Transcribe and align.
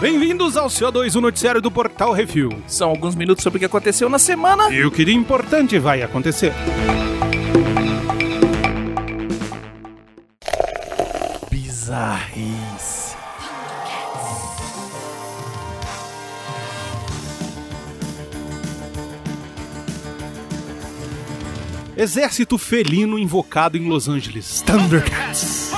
Bem-vindos 0.00 0.56
ao 0.56 0.68
CO2, 0.68 1.16
o 1.16 1.20
noticiário 1.20 1.62
do 1.62 1.70
Portal 1.70 2.12
Refil. 2.12 2.50
São 2.66 2.90
alguns 2.90 3.14
minutos 3.14 3.42
sobre 3.42 3.56
o 3.56 3.60
que 3.60 3.64
aconteceu 3.64 4.08
na 4.08 4.18
semana. 4.18 4.70
E 4.70 4.84
o 4.84 4.90
que 4.90 5.04
de 5.04 5.14
importante 5.14 5.78
vai 5.78 6.02
acontecer. 6.02 6.52
Bizarrice. 11.50 13.16
Exército 21.96 22.58
felino 22.58 23.18
invocado 23.18 23.78
em 23.78 23.88
Los 23.88 24.08
Angeles. 24.08 24.62
Thundercats. 24.62 25.73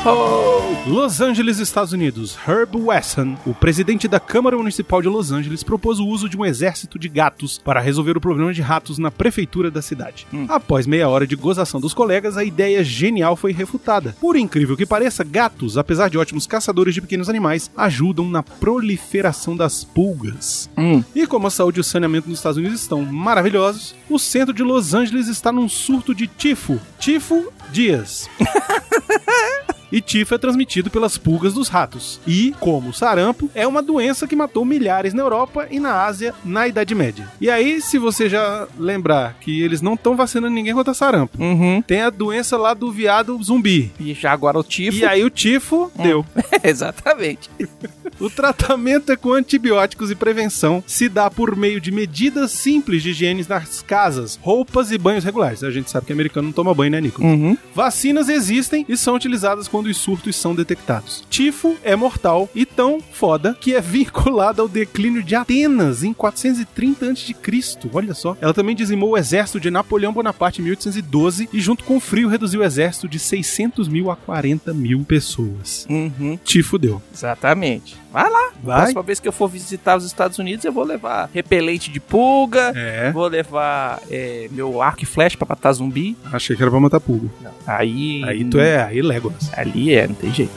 Los 0.87 1.21
Angeles, 1.21 1.59
Estados 1.59 1.93
Unidos. 1.93 2.39
Herb 2.47 2.77
Wesson, 2.77 3.37
o 3.45 3.53
presidente 3.53 4.07
da 4.07 4.21
Câmara 4.21 4.57
Municipal 4.57 5.03
de 5.03 5.09
Los 5.09 5.33
Angeles, 5.33 5.65
propôs 5.65 5.99
o 5.99 6.07
uso 6.07 6.29
de 6.29 6.37
um 6.37 6.45
exército 6.45 6.99
de 6.99 7.09
gatos 7.09 7.59
para 7.59 7.81
resolver 7.81 8.17
o 8.17 8.21
problema 8.21 8.53
de 8.53 8.63
ratos 8.63 8.97
na 8.97 9.11
prefeitura 9.11 9.71
da 9.71 9.83
cidade. 9.83 10.27
Após 10.49 10.87
meia 10.87 11.09
hora 11.09 11.27
de 11.27 11.35
gozação 11.35 11.81
dos 11.81 11.93
colegas, 11.93 12.37
a 12.37 12.45
ideia 12.45 12.85
genial 12.85 13.35
foi 13.35 13.53
refutada. 13.53 14.17
Por 14.21 14.37
incrível 14.37 14.77
que 14.77 14.87
pareça, 14.87 15.25
gatos, 15.25 15.77
apesar 15.77 16.09
de 16.09 16.19
ótimos 16.19 16.47
caçadores 16.47 16.95
de 16.95 17.01
pequenos 17.01 17.29
animais, 17.29 17.71
ajudam 17.77 18.29
na 18.29 18.43
proliferação 18.43 19.57
das 19.57 19.83
pulgas. 19.83 20.71
Hum. 20.79 21.03
E 21.15 21.27
como 21.27 21.49
a 21.49 21.51
saúde 21.51 21.79
e 21.79 21.81
o 21.81 21.85
saneamento 21.85 22.29
nos 22.29 22.39
Estados 22.39 22.59
Unidos 22.59 22.81
estão 22.81 23.03
maravilhosos, 23.03 23.95
o 24.09 24.19
centro 24.19 24.55
de 24.55 24.63
Los 24.63 24.95
Angeles 24.95 25.27
está 25.27 25.51
num 25.51 25.69
surto 25.69 26.15
de 26.15 26.27
tifo. 26.27 26.79
Tifo 26.99 27.53
Dias. 27.73 28.31
E 29.91 30.01
tifo 30.01 30.35
é 30.35 30.39
transmitido 30.39 30.91
pelas 30.91 31.17
pulgas 31.17 31.55
dos 31.55 31.69
ratos. 31.69 32.21
E, 32.27 32.55
como 32.61 32.93
sarampo, 32.93 33.51
é 33.55 33.67
uma 33.67 33.83
doença 33.83 34.27
que 34.27 34.35
matou 34.37 34.65
milhares 34.65 35.15
na 35.15 35.23
Europa 35.23 35.67
e 35.71 35.79
na 35.79 36.05
Ásia 36.05 36.35
na 36.45 36.67
Idade 36.67 36.95
Média. 36.95 37.29
E 37.41 37.49
aí, 37.51 37.81
se 37.81 37.99
você 37.99 38.29
já 38.29 38.67
lembrar 38.79 39.35
que 39.41 39.63
eles 39.63 39.81
não 39.81 39.95
estão 39.95 40.17
vacinando 40.17 40.55
ninguém 40.55 40.75
contra 40.75 40.93
sarampo, 40.95 41.41
Uhum. 41.43 41.83
tem 41.83 42.01
a 42.03 42.11
doença 42.11 42.57
lá 42.57 42.75
do 42.75 42.91
viado 42.91 43.41
zumbi. 43.43 43.93
E 44.01 44.13
já 44.15 44.33
agora 44.33 44.59
o 44.59 44.65
tifo. 44.65 44.97
E 44.99 45.05
aí 45.05 45.25
o 45.25 45.31
tifo 45.31 45.91
deu. 45.97 46.25
Exatamente. 46.65 47.49
O 48.19 48.29
tratamento 48.31 49.13
é 49.13 49.17
com 49.17 49.33
antibióticos 49.33 50.11
e 50.11 50.15
prevenção. 50.15 50.83
Se 50.87 51.09
dá 51.09 51.31
por 51.31 51.55
meio 51.57 51.81
de 51.81 51.91
medidas 51.93 52.51
simples 52.53 53.03
de 53.03 53.11
higiene 53.11 53.45
nas 53.49 53.83
casas, 53.83 54.39
roupas 54.43 54.91
e 54.91 54.99
banhos 54.99 55.25
regulares. 55.25 55.63
A 55.63 55.71
gente 55.71 55.91
sabe 55.91 56.07
que 56.07 56.13
americano 56.13 56.47
não 56.49 56.53
toma 56.53 56.75
banho, 56.75 56.91
né, 56.93 57.01
Nico? 57.01 57.23
Uhum. 57.23 57.57
Vacinas 57.75 58.29
existem 58.29 58.85
e 58.89 58.97
são 58.97 59.15
utilizadas 59.15 59.69
quando 59.77 59.89
os 59.89 59.99
surtos 59.99 60.35
são 60.37 60.55
detectados. 60.55 61.23
Tifo 61.29 61.77
é 61.85 61.95
mortal 61.95 62.49
e 62.55 62.65
tão 62.65 62.99
foda 62.99 63.55
que 63.61 63.75
é 63.75 63.81
vinculada 63.83 64.63
ao 64.63 64.69
declínio 64.69 65.23
de 65.23 65.35
Atenas 65.35 66.03
em 66.03 66.15
430 66.15 67.11
a.C. 67.11 67.35
Olha 67.93 68.15
só. 68.15 68.35
Ela 68.41 68.55
também 68.55 68.75
dizimou 68.75 69.11
o 69.11 69.19
exército 69.19 69.61
de 69.61 69.71
Napoleão 69.71 70.15
Bonaparte 70.15 70.63
em 70.63 70.65
1812 70.65 71.51
e, 71.53 71.61
junto 71.61 71.85
com 71.85 71.99
o 71.99 72.01
frio, 72.01 72.27
reduziu 72.27 72.61
o 72.61 72.65
exército 72.65 73.07
de 73.07 73.19
600 73.19 73.87
mil 73.87 74.11
a 74.11 74.17
40 74.17 74.73
mil 74.73 75.05
pessoas. 75.05 75.87
Uhum. 75.91 76.39
Tifo 76.43 76.79
deu. 76.79 77.03
Exatamente. 77.13 77.97
Vai 78.17 78.31
lá. 78.31 78.51
Vai? 78.63 78.79
Próxima 78.79 79.03
vez 79.03 79.21
que 79.21 79.29
eu 79.29 79.33
for 79.33 79.47
visitar 79.47 79.95
os 79.95 80.07
Estados 80.07 80.39
Unidos, 80.39 80.65
eu 80.65 80.73
vou 80.73 80.85
levar 80.85 81.29
repelente 81.35 81.91
de 81.91 82.01
pulga. 82.01 82.73
É. 82.75 83.13
Vou 83.13 83.27
levar 83.29 84.01
é, 84.11 84.49
meu 84.51 84.81
arco 84.81 85.03
e 85.03 85.07
flecha 85.07 85.37
pra 85.37 85.47
matar 85.51 85.71
zumbi. 85.75 86.17
Achei 86.33 86.57
que 86.57 86.63
era 86.63 86.71
pra 86.71 86.81
matar 86.81 86.99
pulga. 86.99 87.29
Aí. 87.67 88.25
Aí 88.25 88.43
tu 88.47 88.59
é, 88.59 88.83
aí 88.83 89.03
Legolas. 89.03 89.53
Ali 89.53 89.93
é, 89.95 90.09
não 90.09 90.15
tem 90.15 90.33
jeito. 90.33 90.51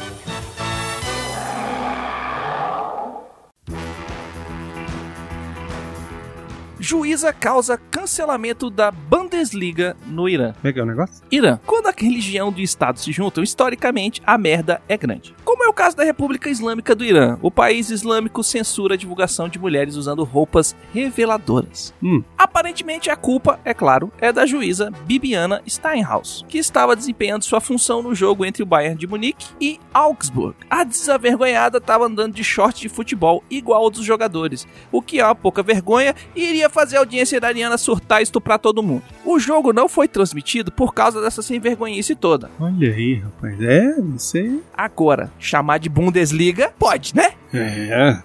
Juíza 6.81 7.34
causa 7.34 7.78
cancelamento 7.78 8.69
da 8.69 8.90
Bundesliga 8.90 9.97
no 10.07 10.29
Irã. 10.29 10.53
Como 10.53 10.73
é 10.73 10.79
é 10.79 10.81
o 10.81 10.85
negócio? 10.85 11.25
Irã. 11.29 11.59
Quando 11.66 11.88
a 11.88 11.94
religião 11.95 12.53
e 12.56 12.62
o 12.62 12.63
Estado 12.63 13.00
se 13.00 13.12
juntam, 13.12 13.44
historicamente, 13.44 14.22
a 14.25 14.38
merda 14.38 14.81
é 14.88 14.95
grande. 14.95 15.35
Como 15.44 15.62
é 15.62 15.67
o 15.67 15.73
caso 15.73 15.97
da 15.97 16.06
República 16.06 16.50
Islâmica 16.50 16.95
do 16.95 17.03
Irã, 17.03 17.38
o 17.41 17.51
país 17.51 17.90
islâmico 17.90 18.41
censura 18.44 18.94
a 18.94 18.97
divulgação 18.97 19.50
de 19.50 19.59
mulheres 19.59 19.95
usando 19.95 20.23
roupas 20.23 20.73
reveladoras. 20.94 21.94
Hum. 22.01 22.23
Aparentemente, 22.38 23.09
a 23.09 23.16
culpa, 23.17 23.59
é 23.66 23.73
claro, 23.73 24.09
é 24.17 24.31
da 24.31 24.46
juíza 24.46 24.90
Bibiana 25.06 25.61
Steinhaus, 25.67 26.46
que 26.47 26.57
estava 26.57 26.96
desempenhando 26.96 27.44
sua 27.44 27.59
função 27.59 28.01
no 28.01 28.16
jogo 28.16 28.46
entre 28.46 28.63
o 28.63 28.66
Bayern 28.66 28.97
de 28.97 29.06
Munique 29.06 29.47
e 29.59 29.79
Augsburg. 29.94 30.56
A 30.69 30.85
desavergonhada 30.85 31.79
estava 31.79 32.06
andando 32.06 32.35
de 32.35 32.44
short 32.44 32.79
de 32.79 32.88
futebol 32.88 33.44
igual 33.50 33.84
ao 33.84 33.90
dos 33.90 34.06
jogadores, 34.06 34.66
o 34.94 35.01
que 35.01 35.19
é 35.19 35.25
uma 35.25 35.35
pouca 35.35 35.61
vergonha 35.61 36.16
e 36.34 36.46
iria 36.46 36.69
fazer 36.69 36.97
a 36.97 37.00
audiência 37.00 37.35
iraniana 37.35 37.78
surtar 37.78 38.19
e 38.19 38.24
estuprar 38.24 38.59
todo 38.59 38.84
mundo. 38.84 39.03
O 39.25 39.40
jogo 39.40 39.74
não 39.74 39.90
foi 39.90 40.07
transmitido 40.07 40.72
por 40.72 40.94
causa 40.94 41.22
dessa 41.22 41.41
sem 41.41 41.59
vergonhice 41.59 42.16
toda. 42.16 42.50
Olha 42.59 42.94
aí, 42.94 43.16
rapaz. 43.16 43.62
É, 43.62 43.94
você. 44.02 44.59
Agora, 44.74 45.31
chamar 45.40 45.79
de 45.79 45.90
Bundesliga, 45.90 46.74
pode, 46.78 47.16
né? 47.16 47.31
É. 47.53 47.59
é, 47.59 48.19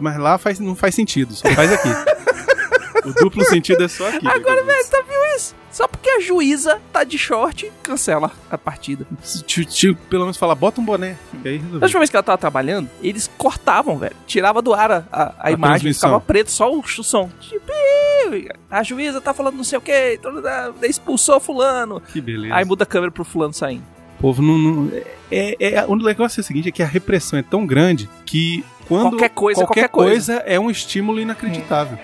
Mas 0.00 0.18
lá 0.18 0.38
faz, 0.38 0.58
não 0.58 0.74
faz 0.74 0.94
sentido, 0.94 1.34
só 1.34 1.48
faz 1.50 1.72
aqui. 1.72 1.88
o 3.06 3.14
duplo 3.14 3.44
sentido 3.44 3.82
é 3.84 3.88
só 3.88 4.08
aqui. 4.08 4.26
Agora, 4.26 4.56
velho. 4.62 4.66
velho, 4.66 4.88
tá 4.90 5.02
viu 5.08 5.36
isso? 5.36 5.54
Só 5.70 5.86
porque 5.86 6.08
a 6.08 6.20
juíza 6.20 6.80
tá 6.92 7.04
de 7.04 7.18
short, 7.18 7.70
cancela 7.82 8.30
a 8.50 8.56
partida. 8.56 9.06
Pelo 10.08 10.22
menos 10.24 10.36
fala, 10.38 10.54
bota 10.54 10.80
um 10.80 10.84
boné. 10.84 11.16
E 11.44 11.48
aí 11.48 11.56
resolveu. 11.58 11.82
última 11.82 12.00
vez 12.00 12.10
que 12.10 12.16
ela 12.16 12.22
tava 12.22 12.38
trabalhando, 12.38 12.88
eles 13.02 13.30
cortavam, 13.36 13.98
velho. 13.98 14.16
Tirava 14.26 14.62
do 14.62 14.72
ar 14.72 14.90
a, 14.90 15.04
a- 15.12 15.34
a 15.38 15.50
imagem, 15.50 15.92
ficava 15.92 16.18
preto, 16.20 16.50
só 16.50 16.72
o, 16.72 16.80
o 16.80 16.88
som. 17.04 17.28
Tipo, 17.40 17.72
a 18.70 18.82
juíza 18.82 19.20
tá 19.20 19.34
falando 19.34 19.56
não 19.56 19.64
sei 19.64 19.78
o 19.78 19.82
que, 19.82 20.18
expulsou 20.82 21.38
fulano. 21.38 22.00
Que 22.00 22.20
beleza. 22.20 22.54
Aí 22.54 22.64
muda 22.64 22.84
a 22.84 22.86
câmera 22.86 23.12
pro 23.12 23.24
fulano 23.24 23.52
saindo. 23.52 23.84
O 24.18 24.22
povo 24.22 24.40
não. 24.42 24.56
não- 24.56 24.90
é, 25.30 25.56
é, 25.60 25.74
é- 25.74 25.84
o 25.86 25.94
negócio 25.96 26.40
é 26.40 26.42
o 26.42 26.44
seguinte: 26.44 26.68
é 26.70 26.72
que 26.72 26.82
a 26.82 26.86
repressão 26.86 27.38
é 27.38 27.42
tão 27.42 27.66
grande 27.66 28.08
que 28.24 28.64
quando. 28.88 29.10
Qualquer 29.10 29.28
coisa, 29.28 29.60
qualquer 29.60 29.88
qualquer 29.88 29.88
coisa. 29.90 30.32
coisa 30.38 30.50
é 30.50 30.58
um 30.58 30.70
estímulo 30.70 31.20
inacreditável. 31.20 31.98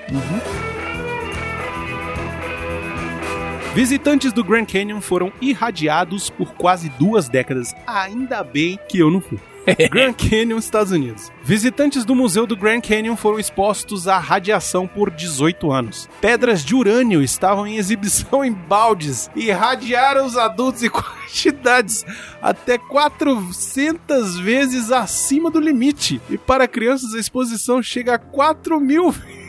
Visitantes 3.74 4.34
do 4.34 4.44
Grand 4.44 4.66
Canyon 4.66 5.00
foram 5.00 5.32
irradiados 5.40 6.28
por 6.28 6.52
quase 6.52 6.90
duas 6.90 7.26
décadas. 7.26 7.74
Ainda 7.86 8.44
bem 8.44 8.78
que 8.86 8.98
eu 8.98 9.10
não 9.10 9.18
fui. 9.18 9.40
Grand 9.90 10.12
Canyon, 10.12 10.58
Estados 10.58 10.92
Unidos. 10.92 11.32
Visitantes 11.42 12.04
do 12.04 12.14
Museu 12.14 12.46
do 12.46 12.54
Grand 12.54 12.82
Canyon 12.82 13.16
foram 13.16 13.38
expostos 13.38 14.06
à 14.06 14.18
radiação 14.18 14.86
por 14.86 15.10
18 15.10 15.72
anos. 15.72 16.06
Pedras 16.20 16.62
de 16.62 16.74
urânio 16.74 17.22
estavam 17.22 17.66
em 17.66 17.78
exibição 17.78 18.44
em 18.44 18.52
baldes 18.52 19.30
e 19.34 19.46
irradiaram 19.46 20.26
os 20.26 20.36
adultos 20.36 20.82
em 20.82 20.90
quantidades 20.92 22.04
até 22.42 22.76
400 22.76 24.38
vezes 24.38 24.92
acima 24.92 25.50
do 25.50 25.58
limite. 25.58 26.20
E 26.28 26.36
para 26.36 26.68
crianças 26.68 27.14
a 27.14 27.18
exposição 27.18 27.82
chega 27.82 28.16
a 28.16 28.18
4 28.18 28.78
mil 28.78 29.10
vezes 29.10 29.41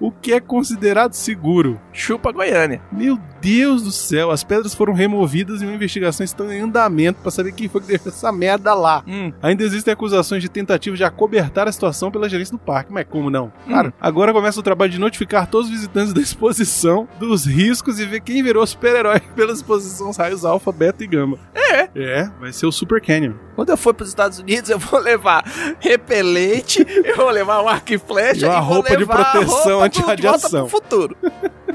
o 0.00 0.10
que 0.10 0.32
é 0.32 0.40
considerado 0.40 1.14
seguro. 1.14 1.80
Chupa 1.92 2.32
Goiânia. 2.32 2.80
Meu 2.92 3.18
Deus 3.40 3.82
do 3.82 3.92
céu, 3.92 4.30
as 4.30 4.44
pedras 4.44 4.74
foram 4.74 4.92
removidas 4.92 5.62
e 5.62 5.64
uma 5.64 5.74
investigação 5.74 6.24
está 6.24 6.44
em 6.44 6.60
andamento 6.60 7.20
para 7.20 7.30
saber 7.30 7.52
quem 7.52 7.68
foi 7.68 7.80
que 7.80 7.86
deixou 7.86 8.08
essa 8.08 8.32
merda 8.32 8.74
lá. 8.74 9.02
Hum. 9.06 9.32
Ainda 9.42 9.62
existem 9.62 9.92
acusações 9.92 10.42
de 10.42 10.48
tentativa 10.48 10.96
de 10.96 11.04
acobertar 11.04 11.68
a 11.68 11.72
situação 11.72 12.10
pela 12.10 12.28
gerência 12.28 12.52
do 12.52 12.58
parque, 12.58 12.92
mas 12.92 13.06
como 13.08 13.30
não? 13.30 13.52
Claro, 13.66 13.92
agora 14.00 14.32
começa 14.32 14.60
o 14.60 14.62
trabalho 14.62 14.92
de 14.92 14.98
notificar 14.98 15.46
todos 15.46 15.68
os 15.68 15.72
visitantes 15.72 16.12
da 16.12 16.20
exposição 16.20 17.08
dos 17.18 17.46
riscos 17.46 17.98
e 17.98 18.04
ver 18.04 18.20
quem 18.20 18.42
virou 18.42 18.66
super-herói 18.66 19.20
pela 19.34 19.52
exposição 19.52 20.08
dos 20.08 20.16
raios 20.16 20.44
alfa, 20.44 20.72
beta 20.72 21.02
e 21.04 21.06
gama. 21.06 21.38
É. 21.68 21.90
É, 21.94 22.30
vai 22.38 22.52
ser 22.52 22.66
o 22.66 22.72
Super 22.72 23.00
Canyon. 23.00 23.34
Quando 23.54 23.70
eu 23.70 23.76
for 23.76 23.92
pros 23.94 24.08
Estados 24.08 24.38
Unidos, 24.38 24.70
eu 24.70 24.78
vou 24.78 25.00
levar 25.00 25.44
repelente, 25.80 26.84
eu 27.04 27.16
vou 27.16 27.30
levar 27.30 27.62
um 27.62 27.68
arco 27.68 27.92
e 27.92 27.98
flecha 27.98 28.46
E 28.46 28.48
uma 28.48 28.60
vou 28.60 28.74
roupa 28.74 28.96
de 28.96 29.04
proteção 29.06 29.82
anti-radiação. 29.82 30.64
de 30.64 30.70
futuro. 30.70 31.16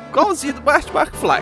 Igualzinho 0.09 0.53
do 0.53 0.61
Bart 0.61 0.87
McFly. 0.93 1.41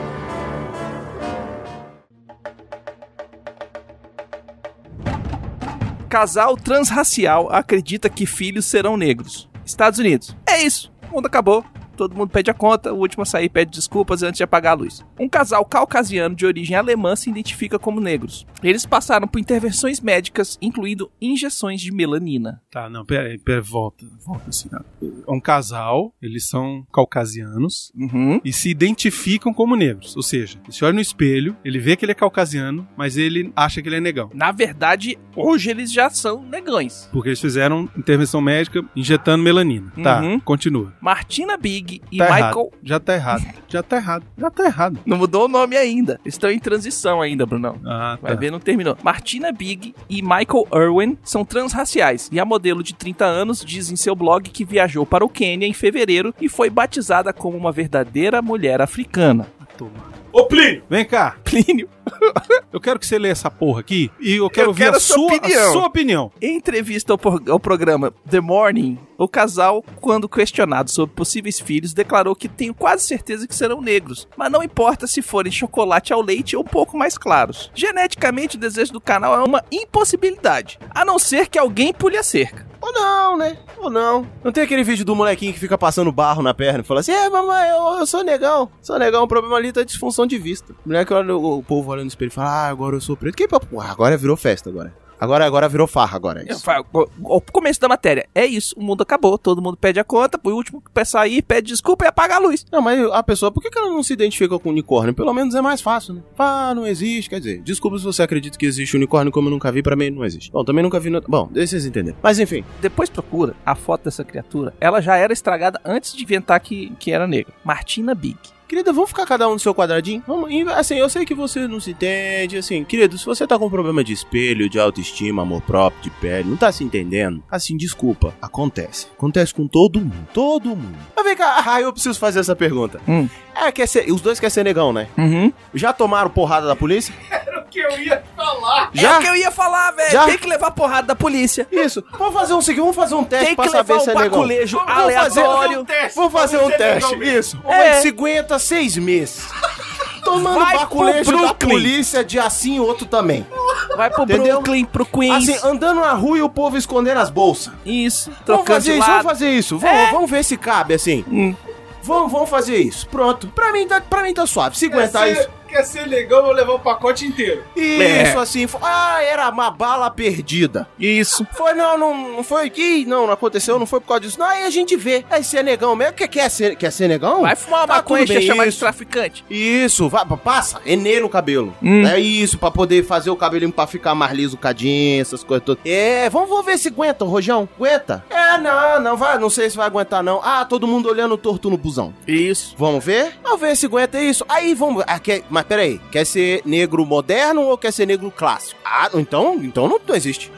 Casal 6.10 6.58
transracial 6.58 7.50
acredita 7.52 8.10
que 8.10 8.26
filhos 8.26 8.66
serão 8.66 8.98
negros. 8.98 9.48
Estados 9.66 10.00
Unidos. 10.00 10.36
É 10.48 10.64
isso. 10.64 10.92
O 11.10 11.16
mundo 11.16 11.28
acabou. 11.28 11.64
Todo 12.00 12.16
mundo 12.16 12.30
pede 12.30 12.50
a 12.50 12.54
conta, 12.54 12.94
o 12.94 12.98
último 12.98 13.24
a 13.24 13.26
sair 13.26 13.50
pede 13.50 13.72
desculpas 13.72 14.24
antes 14.24 14.38
de 14.38 14.44
apagar 14.44 14.72
a 14.72 14.76
luz. 14.76 15.06
Um 15.20 15.28
casal 15.28 15.66
caucasiano 15.66 16.34
de 16.34 16.46
origem 16.46 16.76
alemã 16.78 17.14
se 17.16 17.30
identifica 17.30 17.78
como 17.78 18.00
negros. 18.00 18.48
Eles 18.64 18.86
passaram 18.86 19.28
por 19.28 19.38
intervenções 19.40 20.00
médicas, 20.00 20.58
incluindo 20.62 21.12
injeções 21.22 21.82
de 21.82 21.92
melanina. 21.92 22.62
Tá, 22.72 22.90
não, 22.90 23.06
pera 23.06 23.28
aí, 23.28 23.38
pera, 23.38 23.62
volta, 23.62 24.06
volta 24.26 24.50
assim. 24.50 24.70
ó. 24.74 24.80
É 25.04 25.32
um 25.32 25.40
casal, 25.42 26.14
eles 26.22 26.48
são 26.48 26.86
caucasianos 26.92 27.92
Uhum. 27.96 28.40
e 28.44 28.54
se 28.54 28.70
identificam 28.70 29.54
como 29.54 29.76
negros. 29.76 30.16
Ou 30.16 30.24
seja, 30.24 30.58
ele 30.64 30.72
se 30.72 30.84
olha 30.86 30.94
no 30.94 31.02
espelho, 31.02 31.56
ele 31.66 31.80
vê 31.80 31.96
que 31.96 32.06
ele 32.06 32.12
é 32.12 32.16
caucasiano, 32.16 32.88
mas 32.96 33.18
ele 33.18 33.52
acha 33.56 33.82
que 33.82 33.90
ele 33.90 33.98
é 33.98 34.02
negão. 34.02 34.30
Na 34.34 34.52
verdade, 34.52 35.18
hoje 35.36 35.70
eles 35.70 35.92
já 35.92 36.10
são 36.10 36.42
negões. 36.44 37.10
Porque 37.12 37.30
eles 37.30 37.42
fizeram 37.42 37.90
intervenção 37.98 38.40
médica 38.42 38.84
injetando 38.96 39.44
melanina. 39.44 39.92
Tá, 40.02 40.22
Uhum. 40.22 40.40
continua. 40.40 40.94
Martina 41.02 41.58
Big 41.58 41.89
e 42.12 42.18
Tá 42.18 42.26
Michael. 42.26 42.40
errado. 42.42 42.70
Já 42.84 43.00
tá 43.00 43.14
errado. 43.14 43.46
Já 43.68 43.84
tá 43.84 43.96
errado. 43.98 44.26
Já 44.38 44.52
tá 44.52 44.66
errado. 44.66 45.00
Não 45.06 45.18
mudou 45.18 45.46
o 45.46 45.48
nome 45.48 45.76
ainda. 45.78 46.20
Estão 46.26 46.50
em 46.52 46.60
transição 46.60 47.22
ainda, 47.22 47.46
Brunão. 47.46 47.80
Ah, 47.86 48.18
Vai 48.22 48.34
tá. 48.34 48.40
ver, 48.40 48.52
não 48.52 48.60
terminou. 48.60 48.98
Martina 49.04 49.52
Big 49.52 49.94
e 50.10 50.22
Michael 50.22 50.68
Irwin 50.74 51.18
são 51.24 51.44
transraciais 51.46 52.30
e 52.32 52.40
a 52.40 52.46
modelo 52.46 52.84
de 52.84 52.94
30 52.94 53.26
anos 53.26 53.64
diz 53.66 53.92
em 53.92 53.96
seu 53.96 54.16
blog 54.16 54.50
que 54.50 54.66
viajou 54.66 55.06
para 55.06 55.24
o 55.26 55.30
Quênia 55.30 55.66
em 55.68 55.74
fevereiro 55.74 56.34
e 56.40 56.48
foi 56.50 56.70
batizada 56.70 57.32
como 57.34 57.58
uma 57.58 57.72
verdadeira 57.72 58.42
mulher 58.42 58.82
africana. 58.82 59.48
Toma. 59.78 60.19
Ô, 60.40 60.46
Plínio! 60.46 60.84
Vem 60.90 61.06
cá, 61.06 61.36
Plínio, 61.44 61.90
eu 62.74 62.80
quero 62.80 63.00
que 63.00 63.06
você 63.06 63.20
lê 63.20 63.30
essa 63.30 63.50
porra 63.52 63.80
aqui 63.82 64.12
e 64.20 64.36
eu 64.38 64.50
quero 64.50 64.66
Eu 64.66 64.70
ouvir 64.70 64.84
quero 64.84 64.94
a 64.96 64.98
a 64.98 65.00
sua 65.00 65.16
sua, 65.18 65.36
opinião. 65.38 65.70
a 65.70 65.72
sua 65.74 65.86
opinião. 65.86 66.32
em 66.42 66.56
entrevista 66.58 67.14
ao, 67.14 67.20
ao 67.52 67.60
programa 67.60 68.14
The 68.30 68.40
Morning, 68.40 68.98
o 69.18 69.28
casal, 69.28 69.84
quando 70.00 70.30
questionado 70.30 70.90
sobre 70.90 71.16
possíveis 71.16 71.60
filhos, 71.60 71.94
declarou 71.94 72.36
que 72.36 72.48
tenho 72.48 72.74
quase 72.74 73.06
certeza 73.06 73.48
que 73.48 73.56
serão 73.56 73.82
negros, 73.82 74.28
mas 74.38 74.52
não 74.52 74.64
importa 74.64 75.06
se 75.08 75.22
forem 75.22 75.52
chocolate 75.52 76.14
ao 76.14 76.22
leite 76.22 76.56
ou 76.56 76.62
um 76.64 76.66
pouco 76.66 76.98
mais 76.98 77.18
claros. 77.18 77.70
Geneticamente, 77.76 78.56
o 78.56 78.60
desejo 78.60 78.94
do 78.94 79.02
canal 79.02 79.36
é 79.36 79.44
uma 79.44 79.64
impossibilidade, 79.72 80.80
a 80.92 81.04
não 81.04 81.20
ser 81.20 81.48
que 81.48 81.60
alguém 81.60 81.94
pule 81.94 82.18
a 82.18 82.24
cerca. 82.24 82.69
Ou 82.82 82.94
não, 82.94 83.38
né? 83.38 83.58
Ou 83.78 83.90
não. 83.90 84.28
Não 84.44 84.52
tem 84.52 84.64
aquele 84.64 84.84
vídeo 84.84 85.06
do 85.06 85.16
molequinho 85.16 85.54
que 85.54 85.60
fica 85.60 85.78
passando 85.78 86.12
barro 86.12 86.42
na 86.42 86.54
perna 86.54 86.80
e 86.80 86.84
fala 86.84 87.02
assim: 87.02 87.12
É, 87.12 87.30
mamãe, 87.30 87.70
eu, 87.70 88.00
eu 88.00 88.06
sou 88.06 88.24
negão. 88.24 88.70
Sou 88.82 88.98
negão, 88.98 89.24
o 89.24 89.28
problema 89.28 89.58
ali 89.58 89.72
tá 89.72 89.84
disfunção 89.84 90.26
de 90.26 90.38
vista. 90.38 90.74
O 90.86 90.90
moleque 90.90 91.14
olha 91.14 91.36
o, 91.36 91.62
povo 91.62 91.92
olhando 91.92 92.06
no 92.06 92.10
espelho 92.10 92.30
e 92.30 92.34
fala: 92.34 92.50
Ah, 92.50 92.70
agora 92.70 92.96
eu 92.96 93.02
sou 93.02 93.18
preto. 93.18 93.36
Que 93.36 93.48
papo? 93.48 93.80
Ah, 93.80 93.92
agora 93.92 94.18
virou 94.18 94.38
festa 94.38 94.70
agora. 94.70 94.94
Agora, 95.20 95.46
agora 95.46 95.68
virou 95.68 95.88
farra 95.88 96.16
agora. 96.16 96.42
é 96.42 96.52
Eu 96.52 96.56
Isso. 96.56 96.64
o 96.94 97.38
o 97.38 97.42
começo 97.42 97.80
da 97.80 97.88
matéria, 97.88 98.28
é 98.34 98.46
isso, 98.46 98.76
o 98.78 98.84
mundo 98.84 99.02
acabou, 99.02 99.38
todo 99.38 99.62
mundo 99.62 99.78
pede 99.78 100.00
a 100.00 100.04
conta, 100.04 100.40
o 100.44 100.50
último 100.50 100.82
que 100.82 101.06
sair 101.06 101.42
pede 101.42 101.68
desculpa 101.68 102.06
e 102.06 102.08
apaga 102.08 102.36
a 102.36 102.40
luz. 102.40 102.66
Não, 102.72 102.82
mas 102.82 103.00
a 103.12 103.24
pessoa, 103.24 103.52
por 103.52 103.62
que 103.62 103.78
ela 103.78 103.90
não 103.90 104.04
se 104.04 104.14
identifica 104.14 104.58
com 104.60 104.70
unicórnio? 104.70 105.14
Pelo 105.14 105.34
menos 105.34 105.56
é 105.56 105.62
mais 105.62 105.82
fácil, 105.82 106.16
né? 106.16 106.22
Ah, 106.38 106.74
não 106.76 106.86
existe. 106.86 107.30
Quer 107.30 107.40
dizer, 107.40 107.62
desculpa 107.62 107.98
se 107.98 108.04
você 108.04 108.22
acredita 108.22 108.58
que 108.58 108.66
existe 108.66 108.96
unicórnio, 108.96 109.32
como 109.32 109.48
eu 109.48 109.52
nunca 109.52 109.72
vi, 109.72 109.82
pra 109.82 109.96
mim 109.96 110.10
não 110.10 110.24
existe. 110.26 110.52
Bom, 110.52 110.64
também 110.64 110.84
nunca 110.84 111.00
vi. 111.00 111.10
No... 111.10 111.22
Bom, 111.22 111.50
deixa 111.52 111.72
vocês 111.72 111.86
entenderem. 111.86 112.18
Mas 112.22 112.40
enfim, 112.40 112.64
Depois 112.82 113.10
procura 113.10 113.56
a 113.66 113.76
foto 113.76 114.06
dessa 114.06 114.24
criatura, 114.24 114.74
ela 114.80 115.02
já 115.02 115.18
era 115.18 115.34
estragada 115.34 115.80
antes 115.84 116.14
de 116.14 116.24
inventar 116.24 116.60
que, 116.60 116.92
que 117.00 117.12
era 117.12 117.28
negra. 117.28 117.54
Martina 117.64 118.14
Big. 118.16 118.38
Querida, 118.70 118.94
vamos 118.94 119.10
ficar 119.10 119.26
cada 119.26 119.50
um 119.50 119.54
no 119.54 119.60
seu 119.60 119.74
quadradinho? 119.74 120.24
Vamos, 120.28 120.52
e, 120.52 120.62
assim, 120.62 120.94
eu 120.94 121.10
sei 121.10 121.26
que 121.26 121.34
você 121.34 121.68
não 121.68 121.80
se 121.80 121.90
entende, 121.90 122.56
assim, 122.56 122.84
querido, 122.84 123.18
se 123.18 123.26
você 123.26 123.48
tá 123.48 123.58
com 123.58 123.68
problema 123.68 124.04
de 124.04 124.14
espelho, 124.14 124.70
de 124.70 124.80
autoestima, 124.80 125.42
amor 125.42 125.64
próprio, 125.64 126.04
de 126.04 126.12
pele, 126.12 126.48
não 126.48 126.56
tá 126.56 126.72
se 126.72 126.84
entendendo, 126.84 127.44
assim, 127.50 127.76
desculpa, 127.76 128.32
acontece. 128.40 129.08
Acontece 129.18 129.56
com 129.56 129.68
todo 129.68 130.00
mundo, 130.00 130.28
todo 130.32 130.70
mundo. 130.70 131.00
Mas 131.16 131.26
vem 131.26 131.36
cá, 131.36 131.64
ah, 131.66 131.82
eu 131.82 131.92
preciso 131.92 132.20
fazer 132.20 132.42
essa 132.42 132.56
pergunta. 132.56 133.02
Hum. 133.08 133.28
É, 133.56 133.72
quer 133.72 133.88
ser, 133.88 134.12
os 134.12 134.22
dois 134.22 134.40
querem 134.40 134.52
ser 134.52 134.64
negão, 134.64 134.94
né? 134.94 135.08
Uhum. 135.18 135.52
Já 135.74 135.92
tomaram 135.92 136.30
porrada 136.30 136.68
da 136.68 136.76
polícia? 136.76 137.12
Que 137.70 137.80
eu 137.80 138.00
ia 138.00 138.24
falar. 138.36 138.90
É 138.96 139.00
Já? 139.00 139.18
o 139.18 139.22
que 139.22 139.28
eu 139.28 139.36
ia 139.36 139.52
falar, 139.52 139.92
velho. 139.92 140.12
Já? 140.12 140.26
Tem 140.26 140.38
que 140.38 140.48
levar 140.48 140.72
porrada 140.72 141.08
da 141.08 141.16
polícia. 141.16 141.68
Isso. 141.72 142.04
Vamos 142.18 142.34
fazer 142.34 142.54
um 142.54 142.62
seguinte, 142.62 142.82
vamos 142.82 142.96
fazer 142.96 143.16
um 143.16 143.24
teste 143.24 143.46
Tem 143.48 143.56
pra 143.56 143.66
que 143.66 143.72
saber 143.72 143.94
levar 143.94 144.04
se 144.04 144.10
um 144.10 144.12
é 144.12 144.16
negão. 144.16 144.30
baculejo 144.32 144.78
Vamos 144.78 144.94
fazer- 144.94 145.42
aleatório. 145.42 145.88
Vamos 146.16 146.32
fazer 146.34 146.58
um 146.58 146.70
teste, 146.72 147.16
isso. 147.24 147.62
É. 147.68 147.90
É. 147.90 148.02
50, 148.02 148.60
seis 148.60 148.98
meses. 148.98 149.48
Tomando 150.24 150.60
Vai 150.60 150.78
baculejo 150.78 151.42
da 151.42 151.54
polícia 151.54 152.24
de 152.24 152.38
assim 152.38 152.76
e 152.76 152.80
outro 152.80 153.06
também. 153.06 153.48
Vai 153.96 154.10
pro 154.10 154.24
Entendeu? 154.24 154.56
Brooklyn, 154.62 154.86
pro 154.86 155.06
Queens. 155.06 155.50
Assim, 155.50 155.68
andando 155.68 156.02
na 156.02 156.12
rua 156.14 156.38
e 156.38 156.42
o 156.42 156.50
povo 156.50 156.78
escondendo 156.78 157.20
as 157.20 157.30
bolsas. 157.30 157.74
Isso, 157.86 158.30
Vamos 158.46 158.68
fazer 158.68 158.98
isso, 158.98 159.08
vamos 159.08 159.24
fazer 159.24 159.50
isso. 159.50 159.78
Vamos, 159.80 159.98
É. 159.98 160.12
vamos 160.12 160.30
ver 160.30 160.44
se 160.44 160.58
cabe, 160.58 160.94
assim. 160.94 161.24
Hum. 161.28 161.56
Vamos, 162.04 162.32
vamos 162.32 162.50
fazer 162.50 162.78
isso. 162.78 163.08
Pronto. 163.10 163.48
Pra 163.48 163.72
mim, 163.72 163.88
tá, 163.88 164.02
pra 164.02 164.22
mim 164.24 164.34
tá 164.34 164.46
suave. 164.46 164.78
Se 164.78 164.86
aguentar 164.88 165.30
isso. 165.32 165.50
Quer 165.70 165.84
ser 165.84 166.06
legal, 166.06 166.44
vou 166.44 166.52
levar 166.52 166.74
o 166.74 166.80
pacote 166.80 167.26
inteiro. 167.26 167.64
Isso, 167.76 168.02
É. 168.02 168.36
assim. 168.38 168.68
fo- 168.68 168.80
Ah, 168.82 169.22
era 169.22 169.50
uma 169.50 169.70
bala 169.72 170.10
perdida. 170.10 170.88
Isso. 171.00 171.46
Foi, 171.54 171.74
não, 171.74 171.98
não, 171.98 172.32
não 172.38 172.44
foi. 172.44 172.72
Ih, 172.76 173.06
não, 173.06 173.26
não 173.28 173.34
aconteceu, 173.34 173.78
não 173.78 173.86
foi 173.86 174.00
por 174.00 174.08
causa 174.08 174.22
disso. 174.22 174.40
Não, 174.40 174.48
aí 174.48 174.64
a 174.64 174.70
gente 174.70 174.96
vê. 174.96 175.24
Aí 175.30 175.44
se 175.44 175.58
é 175.58 175.64
negão 175.64 175.96
mesmo. 175.96 176.14
Quer, 176.14 176.28
quer, 176.28 176.50
ser, 176.50 176.76
quer 176.76 176.92
ser 176.92 177.08
negão? 177.08 177.42
Vai 177.42 177.56
fumar 177.56 177.82
uma 177.82 177.88
Tá 177.88 177.96
maconha 177.96 178.24
e 178.24 178.42
chamar 178.42 178.64
de 178.64 178.70
isso. 178.70 178.80
traficante. 178.80 179.46
Isso, 179.50 180.08
vai, 180.10 180.26
passa, 180.44 180.82
enê 180.86 181.20
no 181.20 181.30
cabelo. 181.30 181.76
Hum. 181.82 182.06
É 182.06 182.20
isso, 182.20 182.58
pra 182.58 182.72
poder 182.72 183.04
fazer 183.06 183.30
o 183.30 183.36
cabelinho 183.36 183.72
pra 183.72 183.86
ficar 183.88 184.16
mais 184.16 184.34
liso, 184.34 184.58
cadinho, 184.58 185.22
essas 185.22 185.44
coisas 185.44 185.66
todas. 185.66 185.84
É, 185.86 186.30
vamos, 186.30 186.50
vamos 186.50 186.66
ver 186.66 186.78
se 186.78 186.88
aguenta, 186.88 187.26
Rojão. 187.26 187.68
Aguenta? 187.76 188.24
É, 188.30 188.58
não, 188.58 189.00
não 189.02 189.18
vai, 189.18 189.38
não 189.38 189.50
sei 189.50 189.70
se 189.70 189.78
vai 189.78 189.86
aguentar, 189.88 190.24
não. 190.24 190.40
Ah, 190.44 190.66
todo 190.66 190.88
mundo 190.88 191.10
olhando 191.10 191.38
torto 191.38 191.70
no 191.70 191.78
busão. 191.78 192.14
Isso. 192.28 192.76
Vamos 192.78 193.04
ver? 193.04 193.34
Vamos 193.44 193.60
ver 193.60 193.76
se 193.76 193.86
aguenta 193.86 194.20
isso. 194.22 194.44
Aí 194.48 194.74
vamos. 194.74 195.04
Ah, 195.08 195.20
quer, 195.20 195.44
mas 195.60 195.68
peraí, 195.68 196.00
quer 196.10 196.26
ser 196.26 196.62
negro 196.64 197.06
moderno 197.06 197.64
ou 197.64 197.78
quer 197.78 197.92
ser 197.92 198.06
negro 198.06 198.32
clássico? 198.32 198.80
Ah, 198.86 199.10
então, 199.14 199.56
então 199.62 199.90
não, 199.90 200.00
não 200.08 200.16
existe. 200.16 200.50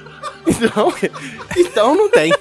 Então, 0.45 0.93
então 1.57 1.95
não 1.95 2.07
tem. 2.07 2.31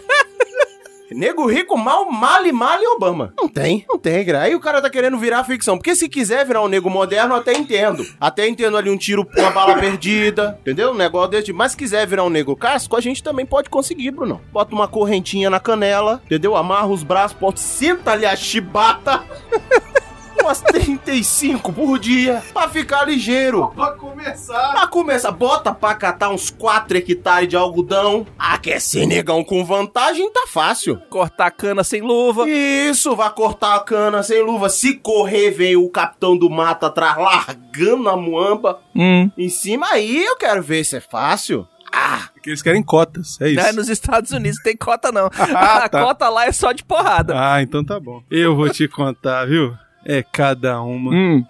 Nego 1.10 1.46
rico, 1.46 1.74
mal, 1.78 2.10
male, 2.12 2.52
male 2.52 2.86
Obama. 2.86 3.32
Não 3.36 3.48
tem, 3.48 3.86
não 3.88 3.98
tem, 3.98 4.22
gra. 4.26 4.42
Aí 4.42 4.54
o 4.54 4.60
cara 4.60 4.82
tá 4.82 4.90
querendo 4.90 5.16
virar 5.16 5.42
ficção. 5.42 5.78
Porque 5.78 5.96
se 5.96 6.06
quiser 6.06 6.44
virar 6.44 6.60
um 6.60 6.68
nego 6.68 6.90
moderno, 6.90 7.34
até 7.34 7.54
entendo. 7.54 8.06
Até 8.20 8.46
entendo 8.46 8.76
ali 8.76 8.90
um 8.90 8.96
tiro, 8.98 9.26
uma 9.38 9.50
bala 9.50 9.78
perdida, 9.78 10.58
entendeu? 10.60 10.90
Um 10.90 10.94
negócio 10.94 11.30
desse. 11.30 11.54
Mas 11.54 11.72
se 11.72 11.78
quiser 11.78 12.06
virar 12.06 12.24
um 12.24 12.30
nego 12.30 12.54
casco, 12.54 12.94
a 12.94 13.00
gente 13.00 13.22
também 13.22 13.46
pode 13.46 13.70
conseguir, 13.70 14.10
Bruno. 14.10 14.40
Bota 14.52 14.74
uma 14.74 14.86
correntinha 14.86 15.48
na 15.48 15.58
canela, 15.58 16.20
entendeu? 16.26 16.54
Amarra 16.54 16.88
os 16.88 17.02
braços, 17.02 17.38
bota, 17.38 17.58
senta 17.58 18.12
ali 18.12 18.26
a 18.26 18.36
chibata. 18.36 19.24
Umas 20.42 20.60
35 20.60 21.72
por 21.72 21.98
dia, 21.98 22.42
pra 22.52 22.68
ficar 22.68 23.04
ligeiro. 23.04 23.68
Pra 23.74 23.92
começar. 23.92 24.72
Pra 24.72 24.86
começar, 24.86 25.30
bota 25.30 25.72
pra 25.74 25.94
catar 25.94 26.30
uns 26.30 26.50
4 26.50 26.96
hectares 26.98 27.48
de 27.48 27.56
algodão. 27.56 28.26
Ah, 28.38 28.58
quer 28.58 28.80
ser 28.80 29.06
negão 29.06 29.44
com 29.44 29.64
vantagem? 29.64 30.30
Tá 30.32 30.46
fácil. 30.48 31.00
Cortar 31.10 31.46
a 31.46 31.50
cana 31.50 31.84
sem 31.84 32.00
luva. 32.00 32.48
Isso, 32.48 33.14
vai 33.14 33.30
cortar 33.30 33.76
a 33.76 33.80
cana 33.80 34.22
sem 34.22 34.42
luva. 34.42 34.68
Se 34.68 34.94
correr, 34.94 35.50
vem 35.50 35.76
o 35.76 35.88
capitão 35.88 36.36
do 36.36 36.48
mato 36.50 36.86
atrás, 36.86 37.16
largando 37.16 38.08
a 38.08 38.16
muamba 38.16 38.80
Hum. 38.94 39.30
em 39.36 39.48
cima. 39.48 39.86
Aí 39.90 40.24
eu 40.24 40.36
quero 40.36 40.62
ver 40.62 40.84
se 40.84 40.96
é 40.96 41.00
fácil. 41.00 41.66
Ah, 41.92 42.28
Porque 42.32 42.50
eles 42.50 42.62
querem 42.62 42.82
cotas, 42.84 43.36
é 43.40 43.48
isso. 43.48 43.60
Não 43.60 43.68
é 43.68 43.72
nos 43.72 43.88
Estados 43.88 44.30
Unidos 44.30 44.60
tem 44.62 44.76
cota, 44.76 45.10
não. 45.10 45.28
Ah, 45.54 45.84
a 45.84 45.88
tá. 45.88 46.00
cota 46.02 46.28
lá 46.28 46.46
é 46.46 46.52
só 46.52 46.70
de 46.70 46.84
porrada. 46.84 47.34
Ah, 47.36 47.60
então 47.60 47.84
tá 47.84 47.98
bom. 47.98 48.22
Eu 48.30 48.54
vou 48.54 48.70
te 48.70 48.86
contar, 48.86 49.46
viu? 49.46 49.74
É 50.04 50.22
cada 50.22 50.80
uma. 50.80 51.10
Hum. 51.12 51.44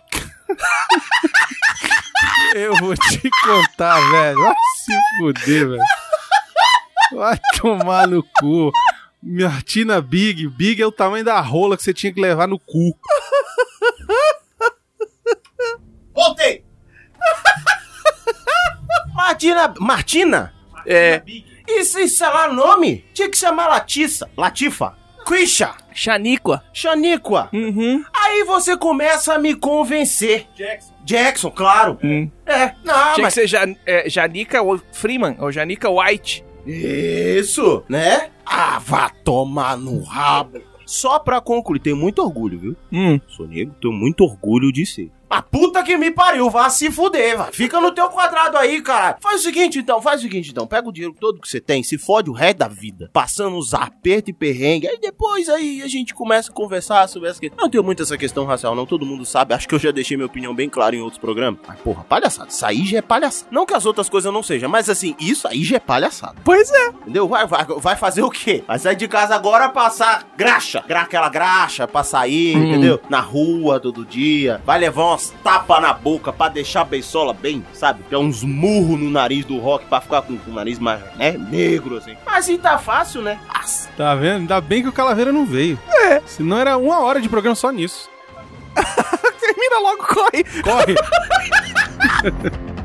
Eu 2.54 2.74
vou 2.76 2.94
te 2.96 3.30
contar, 3.44 4.00
velho. 4.10 4.38
Vai 4.38 4.54
se 4.76 4.92
fuder, 5.18 5.68
velho. 5.68 5.82
Vai 7.12 7.38
tomar 7.60 8.08
no 8.08 8.22
cu. 8.22 8.72
Martina 9.22 10.00
Big. 10.00 10.48
Big 10.48 10.82
é 10.82 10.86
o 10.86 10.92
tamanho 10.92 11.24
da 11.24 11.40
rola 11.40 11.76
que 11.76 11.82
você 11.82 11.94
tinha 11.94 12.12
que 12.12 12.20
levar 12.20 12.48
no 12.48 12.58
cu. 12.58 12.96
voltei! 16.12 16.64
Martina. 19.14 19.74
Martina? 19.78 20.54
É. 20.86 21.22
Isso, 21.68 22.00
isso 22.00 22.24
é 22.24 22.28
lá 22.28 22.52
nome? 22.52 23.04
Tinha 23.14 23.30
que 23.30 23.36
chamar 23.36 23.68
Latissa. 23.68 24.28
Latifa. 24.36 24.96
Quisha. 25.26 25.74
Chaníqua. 25.92 26.62
Xaniqua. 26.72 27.48
Uhum. 27.52 28.04
Aí 28.14 28.44
você 28.44 28.76
começa 28.76 29.34
a 29.34 29.38
me 29.38 29.54
convencer. 29.54 30.46
Jackson. 30.54 30.94
Jackson, 31.04 31.50
claro. 31.50 31.98
Hum. 32.02 32.30
É, 32.46 32.72
não, 32.84 33.14
Tinha 33.14 33.24
mas... 33.24 33.34
que 33.34 33.40
ser 33.40 33.46
Jan 33.46 33.74
é, 33.86 34.08
Janica 34.08 34.58
Freeman 34.92 35.36
ou 35.38 35.50
Janica 35.50 35.88
White. 35.90 36.44
Isso, 36.66 37.82
né? 37.88 38.30
Ah, 38.44 38.78
vá 38.78 39.08
tomar 39.08 39.76
no 39.76 40.02
rabo. 40.02 40.60
Só 40.86 41.18
pra 41.20 41.40
concluir, 41.40 41.78
tenho 41.78 41.96
muito 41.96 42.20
orgulho, 42.20 42.58
viu? 42.58 42.76
Hum. 42.92 43.20
Sou 43.28 43.46
negro, 43.46 43.74
tenho 43.80 43.94
muito 43.94 44.24
orgulho 44.24 44.72
de 44.72 44.84
ser. 44.84 45.10
A 45.30 45.40
puta 45.40 45.82
que 45.84 45.96
me 45.96 46.10
pariu, 46.10 46.50
vá 46.50 46.68
se 46.68 46.90
fuder, 46.90 47.38
vai. 47.38 47.52
Fica 47.52 47.80
no 47.80 47.92
teu 47.92 48.08
quadrado 48.08 48.58
aí, 48.58 48.82
cara. 48.82 49.16
Faz 49.20 49.40
o 49.40 49.44
seguinte 49.44 49.78
então, 49.78 50.02
faz 50.02 50.18
o 50.20 50.22
seguinte 50.24 50.50
então. 50.50 50.66
Pega 50.66 50.88
o 50.88 50.92
dinheiro 50.92 51.14
todo 51.18 51.40
que 51.40 51.48
você 51.48 51.60
tem, 51.60 51.82
se 51.84 51.96
fode 51.96 52.28
o 52.28 52.32
resto 52.32 52.58
da 52.58 52.66
vida. 52.68 53.08
Passando 53.12 53.56
os 53.56 53.72
apertos 53.72 54.30
e 54.30 54.32
perrengue. 54.32 54.88
Aí 54.88 54.98
depois 55.00 55.48
aí 55.48 55.82
a 55.82 55.86
gente 55.88 56.12
começa 56.14 56.50
a 56.50 56.54
conversar 56.54 57.08
sobre 57.08 57.28
essa 57.28 57.40
questão. 57.40 57.56
Não 57.62 57.70
tenho 57.70 57.84
muito 57.84 58.02
essa 58.02 58.18
questão 58.18 58.44
racial, 58.44 58.74
não. 58.74 58.84
Todo 58.84 59.06
mundo 59.06 59.24
sabe. 59.24 59.54
Acho 59.54 59.68
que 59.68 59.74
eu 59.74 59.78
já 59.78 59.92
deixei 59.92 60.16
minha 60.16 60.26
opinião 60.26 60.52
bem 60.54 60.68
clara 60.68 60.96
em 60.96 61.00
outros 61.00 61.18
programas. 61.20 61.60
Mas, 61.66 61.78
porra, 61.78 62.02
palhaçada. 62.02 62.48
Isso 62.50 62.66
aí 62.66 62.84
já 62.84 62.98
é 62.98 63.02
palhaçada. 63.02 63.46
Não 63.52 63.64
que 63.64 63.74
as 63.74 63.86
outras 63.86 64.08
coisas 64.08 64.32
não 64.32 64.42
sejam, 64.42 64.68
mas 64.68 64.90
assim, 64.90 65.14
isso 65.20 65.46
aí 65.46 65.62
já 65.62 65.76
é 65.76 65.80
palhaçada. 65.80 66.36
Pois 66.44 66.70
é. 66.72 66.88
Entendeu? 66.88 67.28
Vai, 67.28 67.46
vai, 67.46 67.64
vai 67.64 67.94
fazer 67.96 68.22
o 68.22 68.30
quê? 68.30 68.64
Vai 68.66 68.78
sair 68.80 68.96
de 68.96 69.06
casa 69.06 69.34
agora 69.36 69.68
passar 69.68 70.26
graxa. 70.36 70.82
Gra 70.88 71.02
aquela 71.02 71.28
graxa 71.28 71.86
pra 71.86 72.02
sair, 72.02 72.56
Hum. 72.56 72.64
entendeu? 72.68 73.00
Na 73.08 73.20
rua 73.20 73.78
todo 73.78 74.04
dia. 74.04 74.60
Vai 74.64 74.80
levar 74.80 75.04
umas 75.20 75.34
tapas 75.44 75.82
na 75.82 75.92
boca 75.92 76.32
pra 76.32 76.48
deixar 76.48 76.80
a 76.80 76.84
beisola 76.84 77.34
bem, 77.34 77.64
sabe? 77.72 78.02
Tem 78.04 78.18
uns 78.18 78.42
murros 78.42 78.98
no 78.98 79.10
nariz 79.10 79.44
do 79.44 79.58
rock 79.58 79.84
pra 79.86 80.00
ficar 80.00 80.22
com, 80.22 80.38
com 80.38 80.50
o 80.50 80.54
nariz 80.54 80.78
mais, 80.78 81.00
né? 81.16 81.32
Negro, 81.32 81.98
assim. 81.98 82.16
Mas 82.24 82.44
assim 82.44 82.56
tá 82.56 82.78
fácil, 82.78 83.20
né? 83.22 83.38
Nossa. 83.52 83.88
Tá 83.96 84.14
vendo? 84.14 84.40
Ainda 84.40 84.60
bem 84.60 84.82
que 84.82 84.88
o 84.88 84.92
Calaveira 84.92 85.30
não 85.32 85.44
veio. 85.44 85.78
É. 85.88 86.20
Senão 86.26 86.58
era 86.58 86.76
uma 86.76 87.00
hora 87.00 87.20
de 87.20 87.28
programa 87.28 87.54
só 87.54 87.70
nisso. 87.70 88.08
Termina 89.40 89.78
logo, 89.80 90.06
corre. 90.06 90.44
Corre! 90.62 90.94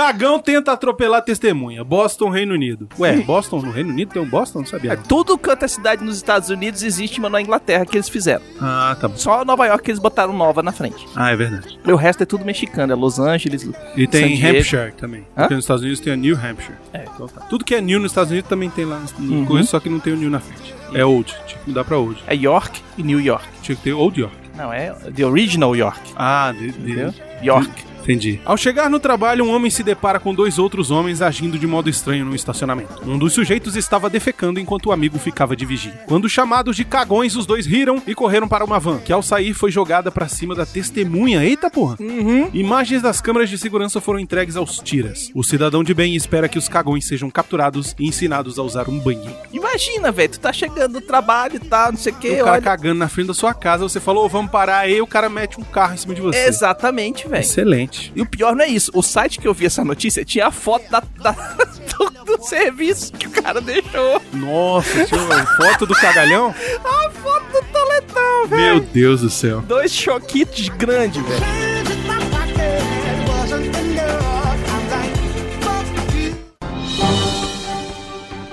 Cagão 0.00 0.38
tenta 0.38 0.72
atropelar 0.72 1.22
testemunha. 1.22 1.84
Boston, 1.84 2.30
Reino 2.30 2.54
Unido. 2.54 2.88
Ué, 2.98 3.16
Boston 3.18 3.60
no 3.62 3.70
Reino 3.70 3.90
Unido 3.90 4.12
tem 4.12 4.22
um 4.22 4.28
Boston? 4.28 4.60
Não 4.60 4.66
sabia. 4.66 4.92
É, 4.92 4.96
não. 4.96 5.02
tudo 5.02 5.36
quanto 5.36 5.64
é 5.64 5.68
cidade 5.68 6.02
nos 6.04 6.16
Estados 6.16 6.48
Unidos 6.48 6.82
existe, 6.82 7.20
mas 7.20 7.30
na 7.30 7.40
Inglaterra 7.40 7.84
que 7.84 7.96
eles 7.96 8.08
fizeram. 8.08 8.42
Ah, 8.60 8.96
tá 9.00 9.08
bom. 9.08 9.16
Só 9.16 9.44
Nova 9.44 9.66
York 9.66 9.84
que 9.84 9.90
eles 9.90 10.00
botaram 10.00 10.32
nova 10.32 10.62
na 10.62 10.72
frente. 10.72 11.06
Ah, 11.14 11.30
é 11.30 11.36
verdade. 11.36 11.78
E 11.86 11.92
o 11.92 11.96
resto 11.96 12.22
é 12.22 12.26
tudo 12.26 12.44
mexicano, 12.44 12.92
é 12.92 12.96
Los 12.96 13.18
Angeles. 13.18 13.68
E 13.96 14.06
tem 14.06 14.36
San. 14.40 14.48
Hampshire 14.48 14.92
também. 14.92 15.20
Hã? 15.36 15.42
Porque 15.42 15.54
nos 15.54 15.64
Estados 15.64 15.82
Unidos 15.82 16.00
tem 16.00 16.12
a 16.12 16.16
New 16.16 16.34
Hampshire. 16.36 16.76
É. 16.92 17.04
Então 17.14 17.28
tá. 17.28 17.42
Tudo 17.42 17.64
que 17.64 17.74
é 17.74 17.80
New 17.80 18.00
nos 18.00 18.10
Estados 18.12 18.30
Unidos 18.30 18.48
também 18.48 18.70
tem 18.70 18.84
lá 18.84 19.00
no 19.18 19.34
Uhum. 19.40 19.44
coisa, 19.46 19.68
só 19.68 19.80
que 19.80 19.88
não 19.88 20.00
tem 20.00 20.12
o 20.12 20.16
New 20.16 20.30
na 20.30 20.40
frente. 20.40 20.74
É 20.94 21.04
Old. 21.04 21.34
Tinha 21.46 21.60
que 21.60 21.68
mudar 21.68 21.84
pra 21.84 21.98
Old. 21.98 22.22
É 22.26 22.34
York 22.34 22.80
e 22.96 23.02
New 23.02 23.20
York. 23.20 23.44
Tinha 23.62 23.76
que 23.76 23.82
ter 23.82 23.92
Old 23.92 24.18
York. 24.20 24.34
Não, 24.56 24.72
é 24.72 24.90
The 25.14 25.24
Original 25.24 25.76
York. 25.76 26.00
Ah, 26.16 26.52
de, 26.56 26.72
de-? 26.72 27.12
York. 27.42 27.70
Entendi. 28.02 28.40
Ao 28.44 28.56
chegar 28.56 28.88
no 28.90 28.98
trabalho, 29.00 29.44
um 29.44 29.54
homem 29.54 29.70
se 29.70 29.82
depara 29.82 30.18
com 30.18 30.34
dois 30.34 30.58
outros 30.58 30.90
homens 30.90 31.22
agindo 31.22 31.58
de 31.58 31.66
modo 31.66 31.88
estranho 31.88 32.24
no 32.24 32.34
estacionamento. 32.34 33.00
Um 33.06 33.18
dos 33.18 33.32
sujeitos 33.32 33.76
estava 33.76 34.10
defecando 34.10 34.60
enquanto 34.60 34.86
o 34.86 34.92
amigo 34.92 35.18
ficava 35.18 35.54
de 35.54 35.64
vigia. 35.64 36.00
Quando 36.06 36.28
chamados 36.28 36.76
de 36.76 36.84
cagões, 36.84 37.36
os 37.36 37.46
dois 37.46 37.66
riram 37.66 38.02
e 38.06 38.14
correram 38.14 38.48
para 38.48 38.64
uma 38.64 38.78
van, 38.78 38.98
que 38.98 39.12
ao 39.12 39.22
sair 39.22 39.54
foi 39.54 39.70
jogada 39.70 40.10
para 40.10 40.28
cima 40.28 40.54
da 40.54 40.66
testemunha. 40.66 41.44
Eita 41.44 41.70
porra! 41.70 41.96
Uhum. 42.00 42.50
Imagens 42.52 43.02
das 43.02 43.20
câmeras 43.20 43.50
de 43.50 43.58
segurança 43.58 44.00
foram 44.00 44.18
entregues 44.18 44.56
aos 44.56 44.78
tiras. 44.78 45.30
O 45.34 45.42
cidadão 45.42 45.84
de 45.84 45.94
bem 45.94 46.14
espera 46.16 46.48
que 46.48 46.58
os 46.58 46.68
cagões 46.68 47.06
sejam 47.06 47.30
capturados 47.30 47.94
e 47.98 48.06
ensinados 48.06 48.58
a 48.58 48.62
usar 48.62 48.88
um 48.88 48.98
banheiro. 48.98 49.34
Imagina, 49.52 50.10
velho, 50.10 50.30
tu 50.30 50.40
tá 50.40 50.52
chegando 50.52 50.94
no 50.94 51.00
trabalho 51.00 51.56
e 51.56 51.60
tal, 51.60 51.92
não 51.92 51.98
sei 51.98 52.12
o 52.12 52.16
que. 52.16 52.28
o 52.32 52.38
cara 52.38 52.52
olha... 52.52 52.62
cagando 52.62 52.98
na 52.98 53.08
frente 53.08 53.28
da 53.28 53.34
sua 53.34 53.54
casa, 53.54 53.82
você 53.88 54.00
falou, 54.00 54.24
"Ô, 54.24 54.28
vamos 54.28 54.50
parar 54.50 54.78
aí, 54.78 55.00
o 55.00 55.06
cara 55.06 55.28
mete 55.28 55.58
um 55.60 55.64
carro 55.64 55.94
em 55.94 55.96
cima 55.96 56.14
de 56.14 56.20
você. 56.20 56.46
Exatamente, 56.46 57.28
velho. 57.28 57.40
Excelente. 57.40 57.89
E 58.14 58.20
o 58.22 58.26
pior 58.26 58.54
não 58.54 58.64
é 58.64 58.68
isso. 58.68 58.90
O 58.94 59.02
site 59.02 59.38
que 59.38 59.46
eu 59.48 59.54
vi 59.54 59.66
essa 59.66 59.84
notícia 59.84 60.24
tinha 60.24 60.46
a 60.46 60.50
foto 60.50 60.88
da, 60.90 61.02
da- 61.18 61.32
do, 61.98 62.36
do 62.36 62.42
serviço 62.44 63.12
que 63.12 63.26
o 63.26 63.30
cara 63.30 63.60
deixou. 63.60 64.20
Nossa, 64.32 65.04
tinha 65.06 65.20
uma 65.20 65.46
foto 65.56 65.86
do 65.86 65.94
cagalhão? 65.94 66.54
A 66.84 67.10
foto 67.10 67.46
do 67.52 67.62
toletão, 67.72 68.46
velho. 68.48 68.62
Meu 68.62 68.80
Deus 68.80 69.20
do 69.20 69.30
céu. 69.30 69.60
Dois 69.62 69.92
choquitos 69.92 70.68
grandes, 70.68 71.22
velho. 71.22 71.40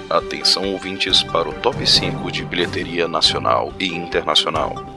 Atenção 0.09 0.71
ouvintes 0.71 1.21
para 1.21 1.49
o 1.49 1.53
top 1.53 1.85
5 1.85 2.31
de 2.31 2.45
bilheteria 2.45 3.07
nacional 3.07 3.73
e 3.77 3.87
internacional. 3.87 4.96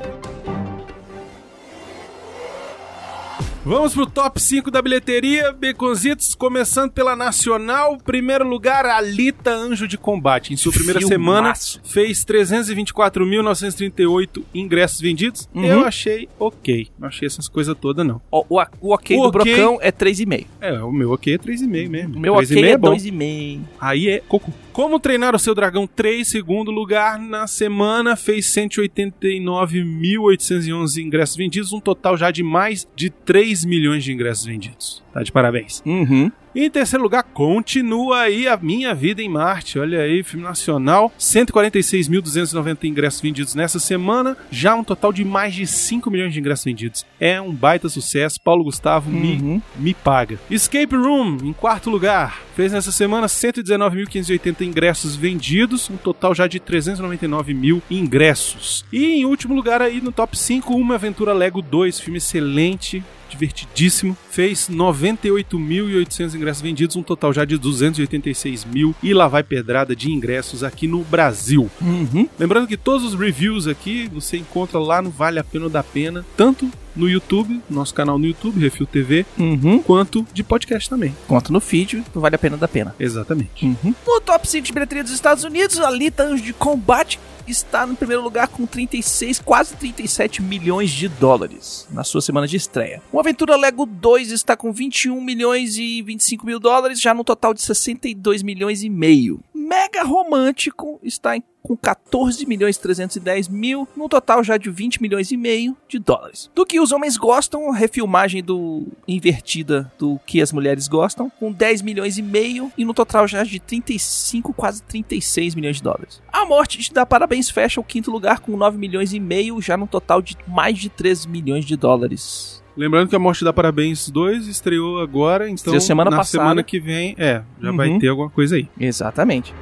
Vamos 3.62 3.92
pro 3.92 4.06
top 4.06 4.40
5 4.40 4.70
da 4.70 4.80
bilheteria, 4.80 5.52
Beconzitos, 5.52 6.34
começando 6.34 6.92
pela 6.92 7.14
Nacional. 7.14 7.98
Primeiro 7.98 8.48
lugar, 8.48 8.86
Alita 8.86 9.50
Anjo 9.50 9.86
de 9.86 9.98
Combate. 9.98 10.54
Em 10.54 10.56
sua 10.56 10.72
primeira 10.72 10.98
Filmaço. 10.98 11.72
semana, 11.72 11.84
fez 11.84 12.24
324.938 12.24 14.42
ingressos 14.54 14.98
vendidos. 15.02 15.46
Uhum. 15.54 15.64
Eu 15.66 15.84
achei 15.84 16.26
ok. 16.38 16.88
Não 16.98 17.08
achei 17.08 17.26
essas 17.26 17.48
coisas 17.48 17.76
todas, 17.78 18.06
não. 18.06 18.18
Ó, 18.32 18.42
O, 18.48 18.58
o 18.80 18.94
ok 18.94 19.18
O 19.18 19.30
do 19.30 19.38
ok- 19.38 19.54
Brocão 19.54 19.78
é 19.82 19.92
3,5. 19.92 20.46
É, 20.58 20.82
o 20.82 20.90
meu 20.90 21.12
ok 21.12 21.34
é 21.34 21.38
3,5 21.38 21.88
mesmo. 21.90 22.16
O 22.16 22.20
meu 22.20 22.32
3,5 22.36 22.56
ok 22.58 22.64
é 22.70 22.78
bom. 22.78 22.94
2,5. 22.96 23.60
Aí 23.78 24.08
é 24.08 24.20
coco. 24.26 24.50
Como 24.80 24.98
treinar 24.98 25.36
o 25.36 25.38
seu 25.38 25.54
dragão 25.54 25.86
3, 25.86 26.26
segundo 26.26 26.70
lugar 26.70 27.18
na 27.18 27.46
semana, 27.46 28.16
fez 28.16 28.46
189.811 28.46 31.02
ingressos 31.02 31.36
vendidos, 31.36 31.74
um 31.74 31.80
total 31.80 32.16
já 32.16 32.30
de 32.30 32.42
mais 32.42 32.88
de 32.96 33.10
3 33.10 33.66
milhões 33.66 34.02
de 34.02 34.10
ingressos 34.10 34.46
vendidos. 34.46 35.04
Tá 35.12 35.22
de 35.22 35.30
parabéns. 35.30 35.82
Uhum. 35.84 36.32
E 36.54 36.64
em 36.64 36.70
terceiro 36.70 37.02
lugar, 37.02 37.22
continua 37.22 38.22
aí 38.22 38.48
a 38.48 38.56
Minha 38.56 38.92
Vida 38.94 39.22
em 39.22 39.28
Marte. 39.28 39.78
Olha 39.78 40.00
aí, 40.00 40.22
filme 40.24 40.44
nacional. 40.44 41.12
146.290 41.18 42.84
ingressos 42.88 43.20
vendidos 43.20 43.54
nessa 43.54 43.78
semana. 43.78 44.36
Já 44.50 44.74
um 44.74 44.82
total 44.82 45.12
de 45.12 45.24
mais 45.24 45.54
de 45.54 45.66
5 45.66 46.10
milhões 46.10 46.32
de 46.32 46.40
ingressos 46.40 46.64
vendidos. 46.64 47.06
É 47.20 47.40
um 47.40 47.52
baita 47.52 47.88
sucesso. 47.88 48.40
Paulo 48.42 48.64
Gustavo 48.64 49.10
me, 49.10 49.34
Uhum. 49.40 49.62
me 49.76 49.94
paga. 49.94 50.38
Escape 50.50 50.94
Room, 50.96 51.38
em 51.44 51.52
quarto 51.52 51.88
lugar. 51.88 52.40
Fez 52.56 52.72
nessa 52.72 52.90
semana 52.92 53.28
119.580 53.28 54.64
ingressos 54.64 55.14
vendidos. 55.16 55.88
Um 55.88 55.96
total 55.96 56.34
já 56.34 56.46
de 56.46 56.58
399 56.58 57.54
mil 57.54 57.82
ingressos. 57.90 58.84
E 58.92 59.04
em 59.20 59.24
último 59.24 59.54
lugar 59.54 59.80
aí 59.80 60.00
no 60.00 60.12
top 60.12 60.36
5, 60.36 60.74
Uma 60.74 60.96
Aventura 60.96 61.32
Lego 61.32 61.62
2. 61.62 62.00
Filme 62.00 62.18
excelente 62.18 63.02
divertidíssimo. 63.30 64.16
Fez 64.30 64.68
98.800 64.68 66.34
ingressos 66.34 66.62
vendidos, 66.62 66.96
um 66.96 67.02
total 67.02 67.32
já 67.32 67.44
de 67.44 67.56
286 67.58 68.64
mil. 68.64 68.94
E 69.02 69.12
lá 69.14 69.28
vai 69.28 69.42
pedrada 69.42 69.94
de 69.94 70.10
ingressos 70.10 70.62
aqui 70.64 70.86
no 70.86 71.02
Brasil. 71.04 71.70
Uhum. 71.80 72.28
Lembrando 72.38 72.66
que 72.66 72.76
todos 72.76 73.04
os 73.04 73.18
reviews 73.18 73.66
aqui 73.66 74.08
você 74.12 74.36
encontra 74.36 74.78
lá 74.78 75.00
no 75.02 75.10
Vale 75.10 75.38
a 75.38 75.44
Pena 75.44 75.64
ou 75.64 75.70
da 75.70 75.82
Pena, 75.82 76.24
tanto 76.36 76.70
no 76.94 77.08
YouTube, 77.08 77.60
nosso 77.70 77.94
canal 77.94 78.18
no 78.18 78.26
YouTube, 78.26 78.58
Refil 78.60 78.84
TV, 78.86 79.24
Uhum. 79.38 79.78
quanto 79.80 80.26
de 80.32 80.42
podcast 80.42 80.90
também. 80.90 81.14
Conta 81.28 81.52
no 81.52 81.60
feed, 81.60 82.02
vale 82.12 82.34
a 82.34 82.38
pena 82.38 82.56
da 82.56 82.66
pena. 82.66 82.94
Exatamente. 82.98 83.64
Uhum. 83.64 83.94
No 84.06 84.20
top 84.20 84.46
5 84.48 84.66
de 84.66 84.72
bilheteria 84.72 85.04
dos 85.04 85.12
Estados 85.12 85.44
Unidos, 85.44 85.78
a 85.78 85.86
Alita 85.86 86.24
Anjo 86.24 86.42
de 86.42 86.52
Combate 86.52 87.18
está 87.46 87.86
no 87.86 87.96
primeiro 87.96 88.22
lugar 88.22 88.48
com 88.48 88.66
36, 88.66 89.40
quase 89.40 89.76
37 89.76 90.42
milhões 90.42 90.90
de 90.90 91.08
dólares 91.08 91.86
na 91.90 92.04
sua 92.04 92.20
semana 92.20 92.46
de 92.46 92.56
estreia. 92.56 93.02
O 93.12 93.18
Aventura 93.18 93.56
Lego 93.56 93.86
2 93.86 94.30
está 94.30 94.56
com 94.56 94.72
21 94.72 95.20
milhões 95.20 95.76
e 95.76 96.02
25 96.02 96.46
mil 96.46 96.58
dólares, 96.58 97.00
já 97.00 97.14
no 97.14 97.24
total 97.24 97.54
de 97.54 97.62
62 97.62 98.42
milhões 98.42 98.82
e 98.82 98.90
meio. 98.90 99.40
Mega 99.54 100.02
Romântico 100.02 100.98
está 101.02 101.36
em 101.36 101.42
com 101.62 101.76
14 101.76 102.46
milhões 102.46 102.76
e 102.76 102.80
310 102.80 103.48
mil, 103.48 103.88
no 103.96 104.08
total 104.08 104.42
já 104.42 104.56
de 104.56 104.70
20 104.70 105.00
milhões 105.00 105.30
e 105.30 105.36
meio 105.36 105.76
de 105.88 105.98
dólares. 105.98 106.50
Do 106.54 106.66
que 106.66 106.80
os 106.80 106.92
homens 106.92 107.16
gostam, 107.16 107.70
refilmagem 107.70 108.42
do 108.42 108.86
invertida 109.06 109.90
do 109.98 110.18
que 110.26 110.40
as 110.40 110.52
mulheres 110.52 110.88
gostam, 110.88 111.30
com 111.38 111.52
10 111.52 111.82
milhões 111.82 112.18
e 112.18 112.22
meio 112.22 112.72
e 112.76 112.84
no 112.84 112.94
total 112.94 113.28
já 113.28 113.44
de 113.44 113.60
35, 113.60 114.52
quase 114.52 114.82
36 114.82 115.54
milhões 115.54 115.76
de 115.76 115.82
dólares. 115.82 116.22
A 116.32 116.44
Morte 116.44 116.78
te 116.78 116.92
dá 116.92 117.04
parabéns 117.30 117.48
fecha 117.48 117.80
o 117.80 117.84
quinto 117.84 118.10
lugar 118.10 118.40
com 118.40 118.56
9 118.56 118.76
milhões 118.76 119.12
e 119.12 119.20
meio, 119.20 119.62
já 119.62 119.76
no 119.76 119.86
total 119.86 120.20
de 120.20 120.36
mais 120.48 120.76
de 120.76 120.88
3 120.88 121.26
milhões 121.26 121.64
de 121.64 121.76
dólares. 121.76 122.60
Lembrando 122.76 123.08
que 123.08 123.14
a 123.14 123.20
Morte 123.20 123.44
da 123.44 123.52
Parabéns 123.52 124.08
2 124.10 124.48
estreou 124.48 124.98
agora, 125.00 125.44
então 125.44 125.54
Estreou 125.54 125.80
semana 125.80 126.10
na 126.10 126.16
passada. 126.18 126.42
semana 126.42 126.62
que 126.64 126.80
vem, 126.80 127.14
é, 127.16 127.42
já 127.62 127.70
vai 127.70 127.88
Uhum. 127.88 127.98
ter 128.00 128.08
alguma 128.08 128.30
coisa 128.30 128.56
aí. 128.56 128.68
Exatamente. 128.80 129.54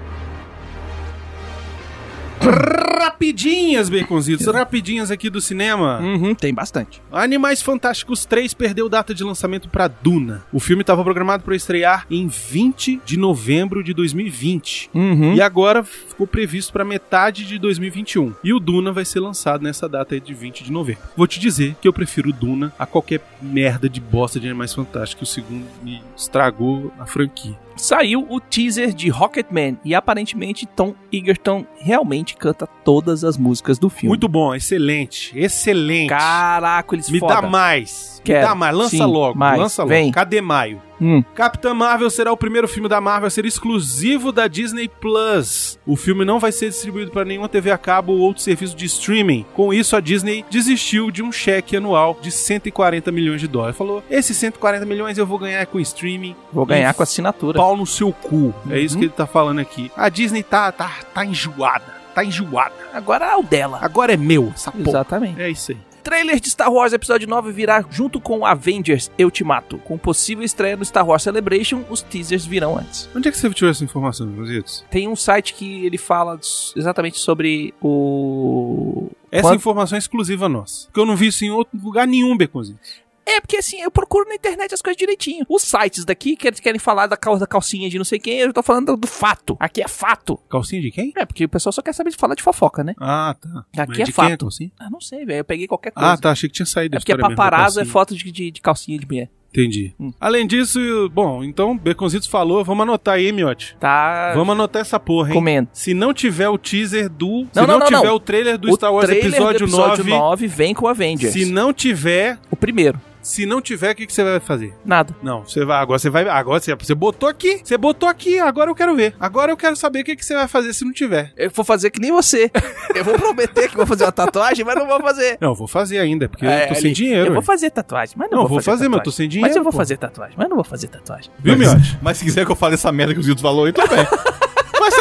Rapidinhas, 2.49 3.89
Baconzitos, 3.89 4.47
rapidinhas 4.47 5.11
aqui 5.11 5.31
do 5.31 5.41
cinema. 5.41 5.99
Uhum, 6.01 6.35
tem 6.35 6.53
bastante. 6.53 7.03
Animais 7.11 7.63
Fantásticos 7.63 8.25
3 8.25 8.55
perdeu 8.55 8.89
data 8.89 9.15
de 9.15 9.25
lançamento 9.25 9.69
para 9.69 9.89
Duna. 9.89 10.45
O 10.53 10.61
filme 10.61 10.83
estava 10.83 11.03
programado 11.03 11.43
para 11.43 11.57
estrear 11.57 12.07
em 12.11 12.27
20 12.27 13.01
de 13.05 13.17
novembro 13.17 13.83
de 13.83 13.95
2020. 13.95 14.91
Uhum. 14.95 15.35
E 15.35 15.41
agora 15.41 15.83
ficou 15.83 16.27
previsto 16.27 16.73
para 16.73 16.85
metade 16.85 17.45
de 17.45 17.59
2021. 17.59 18.35
E 18.45 18.53
o 18.53 18.61
Duna 18.61 18.93
vai 18.93 19.05
ser 19.05 19.21
lançado 19.21 19.63
nessa 19.63 19.89
data 19.89 20.15
aí 20.15 20.21
de 20.21 20.35
20 20.35 20.65
de 20.65 20.73
novembro. 20.73 21.03
Vou 21.17 21.27
te 21.27 21.41
dizer 21.41 21.77
que 21.81 21.89
eu 21.89 21.93
prefiro 21.93 22.33
Duna 22.33 22.73
a 22.79 22.87
qualquer 22.87 23.21
merda 23.41 23.89
de 23.89 24.01
bosta 24.01 24.39
de 24.39 24.47
Animais 24.47 24.75
Fantásticos. 24.75 25.31
O 25.31 25.33
segundo 25.33 25.67
me 25.83 26.03
estragou 26.17 26.93
a 26.99 27.07
franquia. 27.07 27.57
Saiu 27.79 28.27
o 28.29 28.41
teaser 28.41 28.93
de 28.93 29.09
Rocketman 29.09 29.79
e 29.85 29.95
aparentemente 29.95 30.67
Tom 30.67 30.95
Egerton 31.13 31.65
realmente 31.79 32.37
canta 32.39 32.67
todas 32.85 33.25
as 33.25 33.37
músicas 33.37 33.79
do 33.79 33.91
filme. 33.91 34.09
Muito 34.09 34.29
bom, 34.29 34.55
excelente, 34.55 35.33
excelente. 35.39 36.09
Caraca, 36.09 36.95
eles 36.95 37.11
Me 37.11 37.19
foda. 37.21 37.35
dá 37.35 37.43
mais. 37.43 38.21
Quero. 38.25 38.41
Me 38.41 38.47
dá 38.47 38.55
mais. 38.55 38.77
Lança 38.77 38.91
Sim, 38.97 39.05
logo. 39.05 39.39
mais. 39.39 39.59
Lança 39.61 39.83
logo. 39.83 39.89
Vem. 39.91 40.11
Cadê 40.13 40.41
maio? 40.41 40.81
Hum. 41.01 41.23
Capitã 41.33 41.73
Marvel 41.73 42.11
será 42.11 42.33
o 42.33 42.37
primeiro 42.37 42.67
filme 42.67 42.89
da 42.89 43.01
Marvel 43.01 43.29
a 43.29 43.31
ser 43.31 43.45
exclusivo 43.47 44.33
da 44.33 44.49
Disney 44.49 44.89
Plus. 44.89 45.79
O 45.87 45.95
filme 45.95 46.25
não 46.25 46.41
vai 46.41 46.51
ser 46.51 46.71
distribuído 46.71 47.13
para 47.13 47.25
nenhuma 47.25 47.49
TV 47.49 47.71
a 47.71 47.79
cabo 47.79 48.13
ou 48.15 48.19
outro 48.19 48.43
serviço 48.43 48.75
de 48.77 48.85
streaming. 48.87 49.47
Com 49.55 49.73
isso, 49.73 49.95
a 49.95 50.01
Disney 50.01 50.45
desistiu 50.51 51.13
de 51.13 51.23
um 51.23 51.31
cheque 51.31 51.77
anual 51.77 52.19
de 52.21 52.33
140 52.33 53.13
milhões 53.13 53.41
de 53.41 53.47
dólares. 53.47 53.77
Falou: 53.77 54.03
esses 54.11 54.37
140 54.37 54.85
milhões 54.87 55.17
eu 55.19 55.27
vou 55.27 55.39
ganhar 55.39 55.65
com 55.67 55.79
streaming. 55.79 56.35
Vou 56.53 56.67
ganhar 56.67 56.93
com 56.93 57.03
assinatura. 57.05 57.57
Pau 57.57 57.77
no 57.77 57.87
seu 57.87 58.13
cu. 58.13 58.53
É 58.69 58.81
isso 58.81 58.95
Uhum. 58.97 58.99
que 59.01 59.05
ele 59.07 59.13
tá 59.15 59.27
falando 59.27 59.61
aqui. 59.61 59.93
A 59.97 60.09
Disney 60.09 60.43
tá, 60.43 60.73
tá, 60.73 60.91
tá 61.15 61.25
enjoada. 61.25 61.98
Tá 62.19 62.25
enjoada. 62.25 62.75
Agora 62.93 63.27
é 63.27 63.37
o 63.37 63.43
dela. 63.43 63.79
Agora 63.81 64.13
é 64.13 64.17
meu 64.17 64.53
essa 64.55 64.73
porra. 64.73 64.89
Exatamente. 64.89 65.41
É 65.41 65.49
isso 65.51 65.71
aí. 65.73 65.79
Trailer 66.03 66.41
de 66.41 66.49
Star 66.51 66.73
Wars 66.73 66.93
Episódio 66.93 67.29
9 67.29 67.53
virá 67.53 67.85
junto 67.91 68.21
com 68.21 68.45
Avengers 68.47 69.11
Ultimato. 69.21 69.79
Com 69.79 69.99
possível 69.99 70.43
estreia 70.43 70.77
no 70.77 70.85
Star 70.85 71.07
Wars 71.07 71.23
Celebration, 71.23 71.85
os 71.91 72.03
teasers 72.03 72.47
virão 72.47 72.79
antes. 72.79 73.09
Onde 73.15 73.29
é 73.29 73.31
que 73.31 73.37
você 73.39 73.51
tirou 73.51 73.71
essa 73.71 73.85
informação, 73.85 74.27
meus 74.27 74.85
Tem 74.91 75.07
um 75.07 75.15
site 75.15 75.55
que 75.55 75.85
ele 75.85 75.99
fala 75.99 76.41
exatamente 76.75 77.19
sobre 77.19 77.75
o... 77.81 79.09
Essa 79.31 79.43
Quando- 79.49 79.57
informação 79.57 79.97
é 79.97 79.99
exclusiva 79.99 80.49
nossa. 80.49 80.87
Porque 80.87 80.99
eu 80.99 81.07
não 81.07 81.15
vi 81.15 81.27
isso 81.27 81.45
em 81.45 81.51
outro 81.51 81.79
lugar 81.81 82.07
nenhum, 82.07 82.37
Beconzinho. 82.37 82.79
É, 83.29 83.41
porque 83.41 83.57
assim, 83.59 83.81
eu 83.81 83.91
procuro 83.91 84.29
na 84.29 84.35
internet 84.35 84.73
as 84.73 84.81
coisas 84.83 84.97
direitinho. 84.97 85.45
Os 85.49 85.63
sites 85.63 86.05
daqui 86.05 86.35
que 86.37 86.47
eles 86.49 86.61
querem 86.61 86.79
falar 86.79 87.07
da, 87.07 87.17
cal- 87.17 87.39
da 87.39 87.47
calcinha 87.47 87.89
de 87.91 87.99
não 87.99 88.05
sei 88.05 88.19
quem, 88.19 88.39
eu 88.39 88.53
tô 88.53 88.63
falando 88.63 88.87
do, 88.87 88.97
do 88.97 89.07
fato. 89.07 89.57
Aqui 89.61 89.83
é 89.83 89.89
fato. 89.89 90.39
Calcinha 90.49 90.81
de 90.83 90.91
quem? 90.91 91.13
É, 91.17 91.25
porque 91.27 91.45
o 91.45 91.49
pessoal 91.49 91.73
só 91.73 91.83
quer 91.83 91.93
saber 91.93 92.11
de 92.11 92.17
falar 92.17 92.35
de 92.35 92.43
fofoca, 92.43 92.83
né? 92.83 92.95
Ah, 92.99 93.35
tá. 93.41 93.83
Aqui 93.83 93.91
Mas 93.93 93.99
é 94.01 94.05
de 94.05 94.13
fato. 94.13 94.33
É 94.33 94.37
calcinha? 94.37 94.71
Ah, 94.79 94.89
não 94.91 95.01
sei, 95.01 95.25
velho. 95.25 95.41
Eu 95.41 95.45
peguei 95.45 95.67
qualquer 95.67 95.91
coisa. 95.91 96.13
Ah, 96.13 96.17
tá. 96.17 96.31
Achei 96.31 96.49
que 96.49 96.55
tinha 96.55 96.67
saído. 96.67 96.95
É 96.95 96.99
a 96.99 97.01
porque 97.01 97.17
da 97.17 97.29
paparazzo 97.29 97.81
é 97.81 97.85
foto 97.85 98.15
de, 98.17 98.31
de, 98.33 98.51
de 98.51 98.61
calcinha 98.61 98.99
de 98.99 99.07
mulher. 99.07 99.31
Entendi. 99.51 99.95
Hum. 99.99 100.13
Além 100.21 100.47
disso, 100.47 100.79
bom, 101.11 101.43
então, 101.43 101.77
Beconzitos 101.77 102.29
falou, 102.29 102.63
vamos 102.63 102.83
anotar 102.83 103.15
aí, 103.15 103.33
miote. 103.33 103.77
Tá 103.81 104.33
Vamos 104.35 104.53
anotar 104.53 104.83
essa 104.83 105.01
porra, 105.01 105.31
hein? 105.31 105.35
comendo. 105.35 105.69
Se 105.73 105.95
não 105.95 106.13
tiver 106.13 106.51
o 106.51 106.59
teaser 106.59 107.09
do... 107.09 107.47
se 107.51 107.59
Não, 107.59 107.67
não, 107.67 107.67
não, 107.67 107.79
não, 107.79 107.87
tiver 107.87 108.05
não. 108.09 108.15
o 108.15 108.21
trailer 108.21 108.59
do 108.59 108.71
o 108.71 108.75
Star 108.75 108.93
Wars 108.93 109.07
trailer 109.07 109.27
episódio, 109.31 109.59
do 109.61 109.65
episódio 109.65 110.05
9, 110.05 110.11
9 110.11 110.47
vem 110.49 110.75
com 110.75 110.87
Avengers. 110.87 111.33
se 111.33 111.47
não 111.47 111.73
tiver... 111.73 112.39
O 112.51 112.57
primeiro. 112.57 113.01
Se 113.29 113.45
não 113.45 113.61
tiver, 113.61 113.93
o 113.93 113.95
que, 113.95 114.07
que 114.07 114.13
você 114.13 114.25
vai 114.25 114.41
fazer? 114.41 114.73
Nada. 114.83 115.15
Não, 115.23 115.45
você 115.45 115.63
vai. 115.63 115.83
Agora 115.83 115.99
você 115.99 116.09
vai. 116.09 116.27
Agora 116.27 116.59
você, 116.59 116.75
você 116.75 116.95
botou 116.95 117.29
aqui. 117.29 117.61
Você 117.63 117.77
botou 117.77 118.09
aqui. 118.09 118.39
Agora 118.39 118.71
eu 118.71 118.75
quero 118.75 118.97
ver. 118.97 119.15
Agora 119.21 119.53
eu 119.53 119.57
quero 119.57 119.77
saber 119.77 120.01
o 120.01 120.05
que, 120.05 120.17
que 120.17 120.25
você 120.25 120.35
vai 120.35 120.49
fazer 120.49 120.73
se 120.73 120.83
não 120.83 120.95
tiver. 120.95 121.35
Eu 121.37 121.51
vou 121.51 121.63
fazer 121.63 121.91
que 121.91 122.01
nem 122.01 122.11
você. 122.11 122.51
eu 122.97 123.05
vou 123.05 123.19
prometer 123.19 123.69
que 123.69 123.77
vou 123.77 123.85
fazer 123.85 124.05
uma 124.05 124.13
tatuagem, 124.13 124.65
mas 124.65 124.75
não 124.77 124.87
vou 124.87 124.99
fazer. 125.01 125.37
Não, 125.43 125.51
eu 125.51 125.55
vou 125.55 125.69
fazer 125.69 125.99
ainda, 125.99 126.27
porque 126.27 126.47
É, 126.47 126.65
eu 126.65 126.69
tô 126.69 126.75
sem 126.77 126.91
dinheiro. 126.95 127.27
Eu 127.27 127.35
vou 127.35 127.43
fazer 127.43 127.69
tatuagem, 127.69 128.15
mas 128.17 128.31
não, 128.31 128.39
Não, 128.39 128.45
vou, 128.45 128.57
vou 128.57 128.63
fazer, 128.63 128.89
mas 128.89 128.99
eu 129.01 129.05
tô 129.05 129.11
sem 129.11 129.29
dinheiro. 129.29 129.51
Mas 129.51 129.57
eu 129.57 129.63
vou 129.63 129.73
pô. 129.73 129.77
fazer 129.79 129.99
tatuagem, 129.99 130.35
mas 130.39 130.49
não 130.49 130.57
vou 130.57 130.65
fazer 130.65 130.89
tatuagem. 130.89 131.31
Viu, 131.39 131.55
miote? 131.59 131.99
Mas 132.01 132.17
se 132.17 132.25
quiser 132.25 132.47
que 132.47 132.51
eu 132.51 132.57
fale 132.57 132.77
essa 132.77 132.91
merda 132.91 133.13
que 133.13 133.21
o 133.21 133.23
Zito 133.23 133.43
falou 133.43 133.67
aí, 133.67 133.75
tudo 133.75 133.89
bem. 133.89 134.07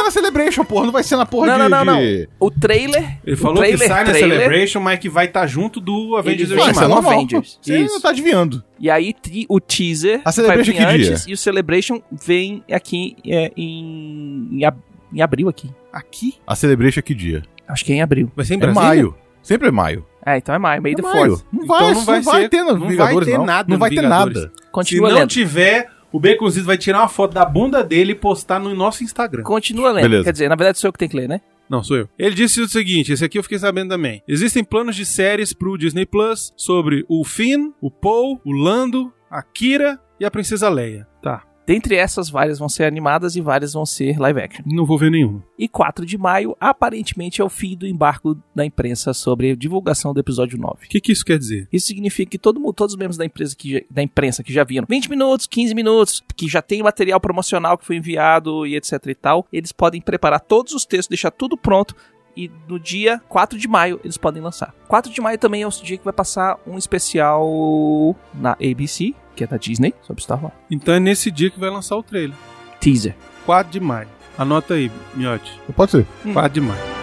Na 0.07 0.11
Celebration, 0.11 0.63
porra. 0.63 0.85
Não 0.85 0.91
vai 0.93 1.03
ser 1.03 1.15
na 1.17 1.25
porra 1.25 1.47
Não, 1.47 1.53
de... 1.65 1.69
não, 1.69 1.69
não, 1.69 1.93
não. 1.95 1.99
de- 2.01 2.29
O 2.39 2.49
trailer. 2.49 3.19
Ele 3.25 3.35
o 3.35 3.37
falou 3.37 3.57
trailer, 3.57 3.79
que 3.79 3.87
sai 3.87 4.03
na 4.05 4.11
trailer, 4.11 4.37
Celebration, 4.39 4.79
mas 4.79 4.99
que 4.99 5.09
vai 5.09 5.25
estar 5.25 5.45
junto 5.47 5.79
do 5.81 6.15
Avengers 6.15 6.49
Ele 6.51 6.59
vai 6.59 6.71
isso 6.71 6.79
chamar 6.79 6.95
Ultimato. 6.95 7.01
normal. 7.03 7.13
Avengers. 7.13 7.59
Você 7.61 7.77
Isso. 7.79 7.93
não 7.93 8.01
tá 8.01 8.09
adivinhando. 8.09 8.63
E 8.79 8.89
aí 8.89 9.13
o 9.49 9.59
teaser 9.59 10.21
A 10.23 10.31
Celebration 10.31 10.71
que 10.71 10.77
dia? 10.77 10.89
antes 10.89 11.27
e 11.27 11.33
o 11.33 11.37
Celebration 11.37 12.01
vem 12.11 12.63
aqui 12.71 13.15
é, 13.25 13.51
em, 13.57 14.47
em, 14.53 14.65
ab- 14.65 14.79
em 15.13 15.21
abril 15.21 15.49
aqui. 15.49 15.69
Aqui? 15.91 16.35
A 16.47 16.55
Celebration 16.55 16.99
é 16.99 17.03
que 17.03 17.13
dia? 17.13 17.43
Acho 17.67 17.83
que 17.83 17.91
é 17.91 17.95
em 17.95 18.01
abril. 18.01 18.31
Vai 18.35 18.45
ser 18.45 18.53
em 18.53 18.57
É 18.57 18.59
Brasília? 18.61 18.87
maio. 18.87 19.15
Sempre 19.43 19.67
é 19.67 19.71
maio. 19.71 20.05
É, 20.25 20.37
então 20.37 20.53
é 20.53 20.57
maio, 20.57 20.81
meio 20.81 20.95
É 20.99 21.01
fourth. 21.01 21.43
Não 21.53 21.63
Então 21.63 21.67
vai, 21.67 21.93
não 21.93 22.01
vai 22.05 22.15
não 22.17 22.23
vai 22.23 22.41
ser- 22.41 22.49
ter 22.49 22.61
no 22.63 22.73
não 22.77 22.79
vai 22.97 23.19
ter 23.25 23.37
não. 23.37 23.45
nada 23.45 23.69
Não 23.69 23.77
vai 23.77 23.89
ter 23.89 24.01
nada. 24.01 24.41
Se 24.41 24.71
Continua 24.71 25.09
não 25.09 25.17
lendo. 25.19 25.29
tiver, 25.29 25.87
o 26.11 26.19
Baconzitos 26.19 26.65
vai 26.65 26.77
tirar 26.77 26.99
uma 26.99 27.07
foto 27.07 27.33
da 27.33 27.45
bunda 27.45 27.83
dele 27.83 28.13
e 28.13 28.15
postar 28.15 28.59
no 28.59 28.73
nosso 28.75 29.03
Instagram. 29.03 29.43
Continua 29.43 29.91
lendo. 29.91 30.03
Beleza. 30.03 30.23
Quer 30.23 30.31
dizer, 30.31 30.49
na 30.49 30.55
verdade 30.55 30.79
sou 30.79 30.87
eu 30.87 30.93
que 30.93 30.99
tenho 30.99 31.11
que 31.11 31.17
ler, 31.17 31.27
né? 31.27 31.41
Não, 31.69 31.83
sou 31.83 31.97
eu. 31.97 32.09
Ele 32.17 32.33
disse 32.33 32.61
o 32.61 32.67
seguinte, 32.67 33.11
esse 33.11 33.25
aqui 33.25 33.37
eu 33.37 33.43
fiquei 33.43 33.59
sabendo 33.59 33.89
também. 33.89 34.23
Existem 34.27 34.63
planos 34.63 34.95
de 34.95 35.05
séries 35.05 35.51
pro 35.51 35.77
Disney 35.77 36.05
Plus 36.05 36.53
sobre 36.55 37.05
o 37.09 37.23
Finn, 37.25 37.71
o 37.81 37.91
Paul, 37.91 38.39
o 38.45 38.51
Lando, 38.51 39.11
a 39.29 39.41
Kira 39.43 39.99
e 40.19 40.25
a 40.25 40.31
Princesa 40.31 40.69
Leia. 40.69 41.05
Tá. 41.21 41.43
Dentre 41.67 41.95
essas, 41.95 42.29
várias 42.29 42.57
vão 42.57 42.69
ser 42.69 42.85
animadas 42.85 43.35
e 43.35 43.41
várias 43.41 43.73
vão 43.73 43.85
ser 43.85 44.17
live 44.17 44.39
action. 44.39 44.63
Não 44.65 44.85
vou 44.85 44.97
ver 44.97 45.11
nenhuma. 45.11 45.43
E 45.59 45.67
4 45.67 46.05
de 46.05 46.17
maio, 46.17 46.55
aparentemente, 46.61 47.41
é 47.41 47.43
o 47.43 47.49
fim 47.49 47.75
do 47.75 47.85
embargo 47.85 48.41
da 48.55 48.63
imprensa 48.65 49.13
sobre 49.13 49.51
a 49.51 49.55
divulgação 49.55 50.13
do 50.13 50.19
episódio 50.21 50.57
9. 50.57 50.85
O 50.85 50.89
que, 50.89 51.01
que 51.01 51.11
isso 51.11 51.25
quer 51.25 51.37
dizer? 51.37 51.67
Isso 51.71 51.87
significa 51.87 52.31
que 52.31 52.37
todo 52.37 52.57
mundo, 52.57 52.71
todos 52.73 52.93
os 52.93 52.97
membros 52.97 53.17
da, 53.17 53.25
empresa 53.25 53.53
que 53.53 53.73
já- 53.73 53.81
da 53.91 54.01
imprensa 54.01 54.41
que 54.43 54.53
já 54.53 54.63
viram 54.63 54.87
20 54.89 55.09
minutos, 55.09 55.45
15 55.45 55.75
minutos, 55.75 56.23
que 56.37 56.47
já 56.47 56.61
tem 56.61 56.81
material 56.81 57.19
promocional 57.19 57.77
que 57.77 57.85
foi 57.85 57.97
enviado 57.97 58.65
e 58.65 58.77
etc 58.77 59.05
e 59.07 59.15
tal, 59.15 59.45
eles 59.51 59.73
podem 59.73 59.99
preparar 59.99 60.39
todos 60.39 60.71
os 60.73 60.85
textos, 60.85 61.09
deixar 61.09 61.31
tudo 61.31 61.57
pronto 61.57 61.93
e 62.37 62.51
no 62.67 62.79
dia 62.79 63.19
4 63.27 63.57
de 63.57 63.67
maio 63.67 63.99
eles 64.03 64.15
podem 64.15 64.41
lançar. 64.41 64.73
4 64.87 65.11
de 65.11 65.19
maio 65.19 65.39
também 65.39 65.63
é 65.63 65.67
o 65.67 65.71
dia 65.71 65.97
que 65.97 66.03
vai 66.05 66.13
passar 66.13 66.59
um 66.67 66.77
especial 66.77 68.15
na 68.33 68.51
ABC, 68.51 69.15
que 69.35 69.43
é 69.43 69.47
da 69.47 69.57
Disney, 69.57 69.93
sobre 70.03 70.21
Star 70.21 70.41
Wars. 70.41 70.55
Então 70.69 70.93
é 70.93 70.99
nesse 70.99 71.31
dia 71.31 71.49
que 71.49 71.59
vai 71.59 71.71
lançar 71.71 71.97
o 71.97 72.03
trailer. 72.03 72.37
Teaser. 72.79 73.15
4 73.45 73.71
de 73.71 73.79
maio. 73.79 74.07
Anota 74.37 74.75
aí, 74.75 74.91
Miote. 75.15 75.59
Pode 75.75 75.91
ser. 75.91 76.05
Hum. 76.23 76.33
4 76.33 76.53
de 76.53 76.61
maio. 76.61 76.97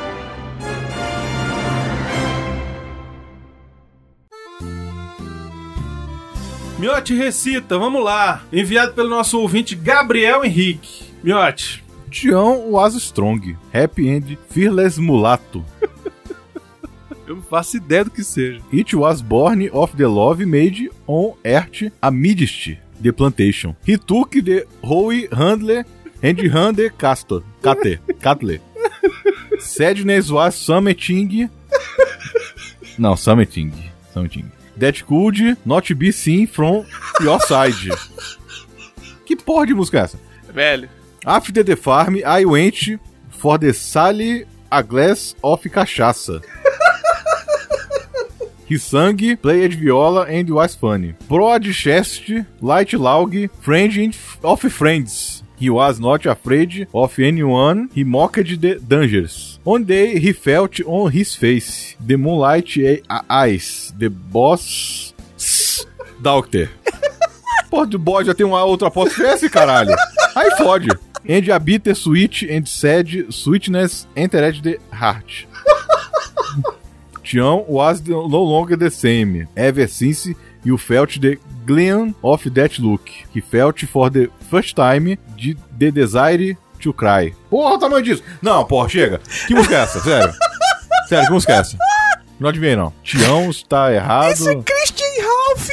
Miote 6.79 7.15
recita, 7.15 7.79
vamos 7.79 8.05
lá. 8.05 8.43
Enviado 8.53 8.93
pelo 8.93 9.09
nosso 9.09 9.41
ouvinte 9.41 9.75
Gabriel 9.75 10.45
Henrique. 10.45 11.05
Miote, 11.23 11.84
Tião 12.15 12.71
Was 12.71 12.95
Strong. 12.95 13.57
Happy 13.73 14.09
End. 14.09 14.39
Fearless 14.49 15.01
Mulato. 15.01 15.65
eu 17.27 17.35
não 17.35 17.43
faço 17.43 17.77
ideia 17.77 18.05
do 18.05 18.11
que 18.13 18.23
seja. 18.23 18.63
It 18.73 18.95
was 18.95 19.21
born 19.21 19.69
of 19.73 19.97
the 19.97 20.07
love 20.07 20.47
made 20.47 20.93
on 21.09 21.35
earth 21.45 21.91
amidst 22.01 22.77
the 23.03 23.11
plantation. 23.11 23.75
He 23.85 23.99
took 23.99 24.41
the 24.41 24.65
holy 24.81 25.29
handler 25.33 25.85
and 26.23 26.39
handed 26.53 26.97
castor. 26.97 27.43
Cate. 27.61 28.01
Catle. 28.21 28.61
Sadness 29.59 30.31
was 30.31 30.55
summiting. 30.55 31.51
Não, 32.97 33.17
summiting. 33.17 33.73
Summiting. 34.15 34.53
That 34.79 35.05
could 35.05 35.57
not 35.67 35.93
be 35.95 36.13
seen 36.13 36.47
from 36.47 36.87
your 37.21 37.41
side. 37.41 37.91
Que 39.27 39.35
porra 39.35 39.67
de 39.67 39.75
música 39.75 39.99
é 39.99 40.03
essa? 40.03 40.21
Velho. 40.53 40.89
After 41.27 41.63
the 41.63 41.77
farm, 41.77 42.19
I 42.25 42.45
went 42.45 43.01
for 43.31 43.59
the 43.59 43.73
sally 43.73 44.45
a 44.71 44.83
glass 44.83 45.35
of 45.43 45.63
cachaça. 45.63 46.43
He 48.67 48.79
sang, 48.79 49.37
played 49.37 49.75
viola 49.75 50.25
and 50.25 50.49
was 50.49 50.75
funny. 50.75 51.15
Broad 51.29 51.65
chest, 51.65 52.23
light 52.63 52.95
log, 52.95 53.35
friend 53.61 54.17
of 54.43 54.61
friends. 54.61 55.43
He 55.57 55.69
was 55.69 56.01
not 56.01 56.25
afraid 56.27 56.89
of 56.93 57.19
anyone. 57.19 57.91
He 57.95 58.05
mocked 58.05 58.61
the 58.61 58.77
dangers. 58.77 59.59
One 59.65 59.85
day 59.85 60.19
he 60.19 60.33
felt 60.33 60.81
on 60.87 61.13
his 61.13 61.35
face 61.35 61.95
the 62.01 62.17
moonlight 62.17 62.71
eyes, 63.29 63.93
the 63.99 64.09
boss 64.09 65.15
doctor. 66.23 66.71
Porra, 67.71 67.87
do 67.87 67.99
bode 67.99 68.27
já 68.29 68.35
tem 68.35 68.47
uma 68.47 68.65
outra 68.65 68.89
apóstrofe, 68.89 69.49
caralho. 69.51 69.95
Aí 70.35 70.51
fode. 70.57 70.89
And 71.29 71.51
a 71.51 71.59
bitter 71.59 71.95
sweet 71.95 72.47
and 72.51 72.67
sad 72.67 73.27
sweetness 73.31 74.07
entered 74.15 74.63
the 74.63 74.79
heart. 74.93 75.47
Tião 77.23 77.65
was 77.67 78.03
no 78.03 78.43
longer 78.43 78.77
the 78.77 78.91
same. 78.91 79.49
Ever 79.57 79.89
since 79.89 80.35
you 80.63 80.77
felt 80.77 81.19
the 81.21 81.39
gleam 81.65 82.15
of 82.23 82.51
that 82.51 82.79
look. 82.79 83.09
He 83.35 83.41
felt 83.41 83.81
for 83.87 84.11
the 84.11 84.29
first 84.51 84.77
time 84.77 85.17
the, 85.39 85.57
the 85.79 85.91
desire 85.91 86.57
to 86.81 86.93
Cry. 86.93 87.35
Porra, 87.51 87.75
o 87.75 87.79
tamanho 87.79 88.03
disso. 88.03 88.23
Não, 88.43 88.65
porra, 88.67 88.89
chega. 88.89 89.21
Que 89.47 89.55
música 89.55 89.77
é 89.77 89.81
essa? 89.81 90.01
Sério. 90.01 90.33
Sério, 91.09 91.27
que 91.27 91.33
música 91.33 91.53
é 91.55 91.57
essa? 91.57 91.79
Não 92.39 92.51
adivinhei, 92.51 92.77
não. 92.77 92.93
Tião 93.03 93.49
está 93.49 93.93
errado. 93.93 94.33
Isso 94.33 94.51
é 94.51 94.57
Christian 94.57 95.23
Ralph! 95.23 95.71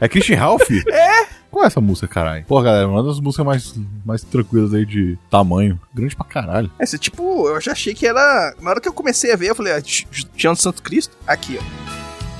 É 0.00 0.08
Christian 0.08 0.38
Ralph? 0.38 0.70
É. 0.90 1.26
Qual 1.54 1.62
é 1.62 1.68
essa 1.68 1.80
música, 1.80 2.08
caralho? 2.08 2.44
Pô, 2.48 2.60
galera, 2.60 2.88
uma 2.88 3.00
das 3.00 3.20
músicas 3.20 3.46
mais, 3.46 3.74
mais 4.04 4.24
tranquilas 4.24 4.74
aí 4.74 4.84
de 4.84 5.16
tamanho. 5.30 5.80
Grande 5.94 6.16
pra 6.16 6.24
caralho. 6.26 6.68
Essa, 6.80 6.98
tipo, 6.98 7.46
eu 7.48 7.60
já 7.60 7.70
achei 7.70 7.94
que 7.94 8.04
era. 8.04 8.52
Na 8.60 8.70
hora 8.70 8.80
que 8.80 8.88
eu 8.88 8.92
comecei 8.92 9.32
a 9.32 9.36
ver, 9.36 9.50
eu 9.50 9.54
falei, 9.54 9.72
ah, 9.72 9.80
Ti- 9.80 10.04
Tião 10.34 10.52
do 10.54 10.58
Santo 10.60 10.82
Cristo? 10.82 11.16
Aqui, 11.24 11.56
ó. 11.60 11.62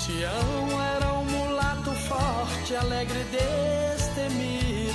Tião 0.00 0.83
era 0.96 1.12
um 1.12 1.24
mulato 1.27 1.92
forte, 1.92 2.74
alegre 2.74 3.14
e 3.20 3.94
destemido. 3.94 4.94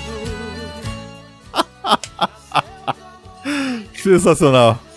Sensacional. 3.95 4.77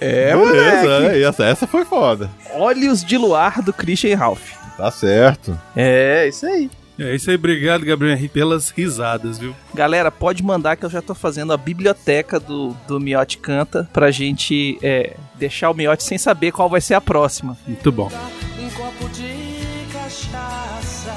É, 0.00 0.32
Beleza, 0.36 1.12
é, 1.12 1.22
essa, 1.24 1.44
essa 1.44 1.66
foi 1.66 1.84
foda. 1.84 2.30
Olhos 2.54 3.02
de 3.04 3.18
Luar 3.18 3.60
do 3.60 3.72
Christian 3.72 4.16
Ralph. 4.16 4.52
Tá 4.78 4.90
certo. 4.90 5.58
É, 5.76 6.26
isso 6.28 6.46
aí. 6.46 6.70
É 6.98 7.14
isso 7.14 7.28
aí, 7.30 7.36
obrigado, 7.36 7.84
Gabriel 7.84 8.14
Henrique, 8.16 8.34
pelas 8.34 8.70
risadas, 8.70 9.38
viu? 9.38 9.54
Galera, 9.74 10.10
pode 10.10 10.42
mandar 10.42 10.76
que 10.76 10.84
eu 10.84 10.90
já 10.90 11.00
tô 11.02 11.14
fazendo 11.14 11.52
a 11.52 11.56
biblioteca 11.56 12.40
do, 12.40 12.74
do 12.88 12.98
Miote 12.98 13.38
Canta 13.38 13.88
pra 13.92 14.10
gente 14.10 14.78
é, 14.82 15.14
deixar 15.36 15.70
o 15.70 15.74
Miote 15.74 16.02
sem 16.02 16.16
saber 16.18 16.50
qual 16.52 16.68
vai 16.68 16.80
ser 16.80 16.94
a 16.94 17.00
próxima. 17.00 17.56
Muito 17.66 17.92
bom. 17.92 18.10
Um 18.58 18.70
copo 18.70 19.08
de 19.10 19.86
cachaça. 19.92 21.14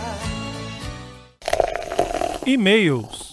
E-mails. 2.45 3.31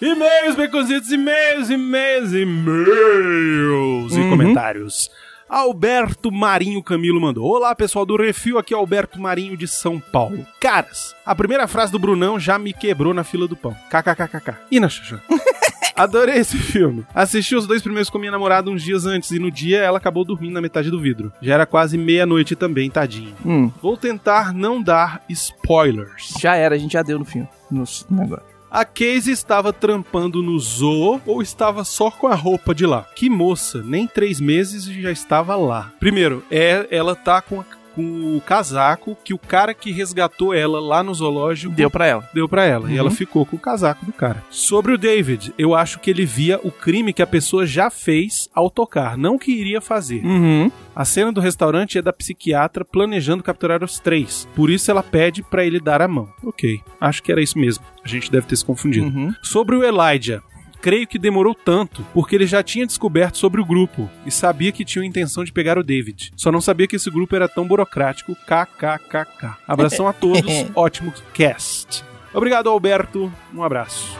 E-mails, 0.00 0.54
baconzitos, 0.56 1.10
e-mails, 1.10 1.70
e-mails, 1.70 2.32
e-mails 2.32 4.12
e 4.14 4.20
Uhum. 4.20 4.30
comentários. 4.30 5.10
Alberto 5.54 6.32
Marinho 6.32 6.82
Camilo 6.82 7.20
mandou. 7.20 7.44
Olá, 7.44 7.72
pessoal 7.76 8.04
do 8.04 8.16
Refil, 8.16 8.58
aqui 8.58 8.74
é 8.74 8.76
Alberto 8.76 9.20
Marinho 9.20 9.56
de 9.56 9.68
São 9.68 10.00
Paulo. 10.00 10.44
Caras, 10.60 11.14
a 11.24 11.32
primeira 11.32 11.68
frase 11.68 11.92
do 11.92 11.98
Brunão 12.00 12.40
já 12.40 12.58
me 12.58 12.72
quebrou 12.72 13.14
na 13.14 13.22
fila 13.22 13.46
do 13.46 13.54
pão. 13.54 13.72
KKKKK. 13.88 14.56
E 14.68 14.80
na 14.80 14.88
Xuxa? 14.88 15.22
Adorei 15.94 16.38
esse 16.38 16.58
filme. 16.58 17.06
Assisti 17.14 17.54
os 17.54 17.68
dois 17.68 17.82
primeiros 17.82 18.10
com 18.10 18.18
minha 18.18 18.32
namorada 18.32 18.68
uns 18.68 18.82
dias 18.82 19.06
antes 19.06 19.30
e 19.30 19.38
no 19.38 19.48
dia 19.48 19.78
ela 19.78 19.98
acabou 19.98 20.24
dormindo 20.24 20.54
na 20.54 20.60
metade 20.60 20.90
do 20.90 21.00
vidro. 21.00 21.32
Já 21.40 21.54
era 21.54 21.66
quase 21.66 21.96
meia-noite 21.96 22.56
também, 22.56 22.90
tadinho. 22.90 23.32
Hum, 23.46 23.70
Vou 23.80 23.96
tentar 23.96 24.52
não 24.52 24.82
dar 24.82 25.22
spoilers. 25.28 26.34
já 26.40 26.56
era, 26.56 26.74
a 26.74 26.78
gente 26.78 26.94
já 26.94 27.02
deu 27.02 27.16
no 27.16 27.24
filme. 27.24 27.48
No 27.70 27.84
negócio. 28.10 28.53
A 28.74 28.84
Casey 28.84 29.32
estava 29.32 29.72
trampando 29.72 30.42
no 30.42 30.58
Zoo 30.58 31.20
ou 31.24 31.40
estava 31.40 31.84
só 31.84 32.10
com 32.10 32.26
a 32.26 32.34
roupa 32.34 32.74
de 32.74 32.84
lá? 32.84 33.06
Que 33.14 33.30
moça, 33.30 33.80
nem 33.84 34.04
três 34.04 34.40
meses 34.40 34.88
e 34.88 35.00
já 35.00 35.12
estava 35.12 35.54
lá. 35.54 35.92
Primeiro, 36.00 36.44
é, 36.50 36.84
ela 36.90 37.14
tá 37.14 37.40
com, 37.40 37.60
a- 37.60 37.64
com 37.94 38.36
o 38.36 38.40
casaco 38.40 39.16
que 39.24 39.32
o 39.34 39.38
cara 39.38 39.72
que 39.74 39.90
resgatou 39.92 40.52
ela 40.54 40.80
lá 40.80 41.02
no 41.02 41.14
zoológico 41.14 41.72
Deu 41.74 41.90
pra 41.90 42.06
ela. 42.06 42.28
deu 42.34 42.48
pra 42.48 42.64
ela. 42.64 42.88
E 42.90 42.94
Uhum. 42.94 42.98
ela 42.98 43.10
ficou 43.10 43.44
com 43.46 43.56
o 43.56 43.58
casaco 43.58 44.04
do 44.04 44.12
cara. 44.12 44.42
Sobre 44.50 44.92
o 44.92 44.98
David, 44.98 45.54
eu 45.58 45.74
acho 45.74 45.98
que 46.00 46.10
ele 46.10 46.24
via 46.24 46.58
o 46.62 46.70
crime 46.70 47.12
que 47.12 47.22
a 47.22 47.26
pessoa 47.26 47.66
já 47.66 47.90
fez 47.90 48.48
ao 48.54 48.68
tocar, 48.70 49.16
não 49.16 49.38
que 49.38 49.52
iria 49.52 49.80
fazer. 49.80 50.24
Uhum. 50.24 50.70
A 50.94 51.04
cena 51.04 51.32
do 51.32 51.40
restaurante 51.40 51.98
é 51.98 52.02
da 52.02 52.12
psiquiatra 52.12 52.84
planejando 52.84 53.42
capturar 53.42 53.82
os 53.82 53.98
três. 53.98 54.46
Por 54.54 54.70
isso 54.70 54.90
ela 54.90 55.02
pede 55.02 55.42
pra 55.42 55.64
ele 55.64 55.80
dar 55.80 56.00
a 56.02 56.08
mão. 56.08 56.28
Ok, 56.44 56.80
acho 57.00 57.22
que 57.22 57.32
era 57.32 57.42
isso 57.42 57.58
mesmo. 57.58 57.84
A 58.04 58.08
gente 58.08 58.30
deve 58.30 58.46
ter 58.46 58.56
se 58.56 58.64
confundido. 58.64 59.06
Uhum. 59.06 59.34
Sobre 59.42 59.74
o 59.76 59.82
Elijah. 59.82 60.42
Creio 60.84 61.06
que 61.06 61.18
demorou 61.18 61.54
tanto, 61.54 62.04
porque 62.12 62.34
ele 62.34 62.46
já 62.46 62.62
tinha 62.62 62.86
descoberto 62.86 63.38
sobre 63.38 63.58
o 63.58 63.64
grupo 63.64 64.06
e 64.26 64.30
sabia 64.30 64.70
que 64.70 64.84
tinha 64.84 65.02
a 65.02 65.06
intenção 65.06 65.42
de 65.42 65.50
pegar 65.50 65.78
o 65.78 65.82
David. 65.82 66.30
Só 66.36 66.52
não 66.52 66.60
sabia 66.60 66.86
que 66.86 66.96
esse 66.96 67.10
grupo 67.10 67.34
era 67.34 67.48
tão 67.48 67.66
burocrático. 67.66 68.36
KKKK. 68.36 69.56
Abração 69.66 70.06
a 70.06 70.12
todos, 70.12 70.44
ótimo 70.76 71.10
cast. 71.32 72.04
Obrigado, 72.34 72.68
Alberto. 72.68 73.32
Um 73.54 73.62
abraço. 73.62 74.14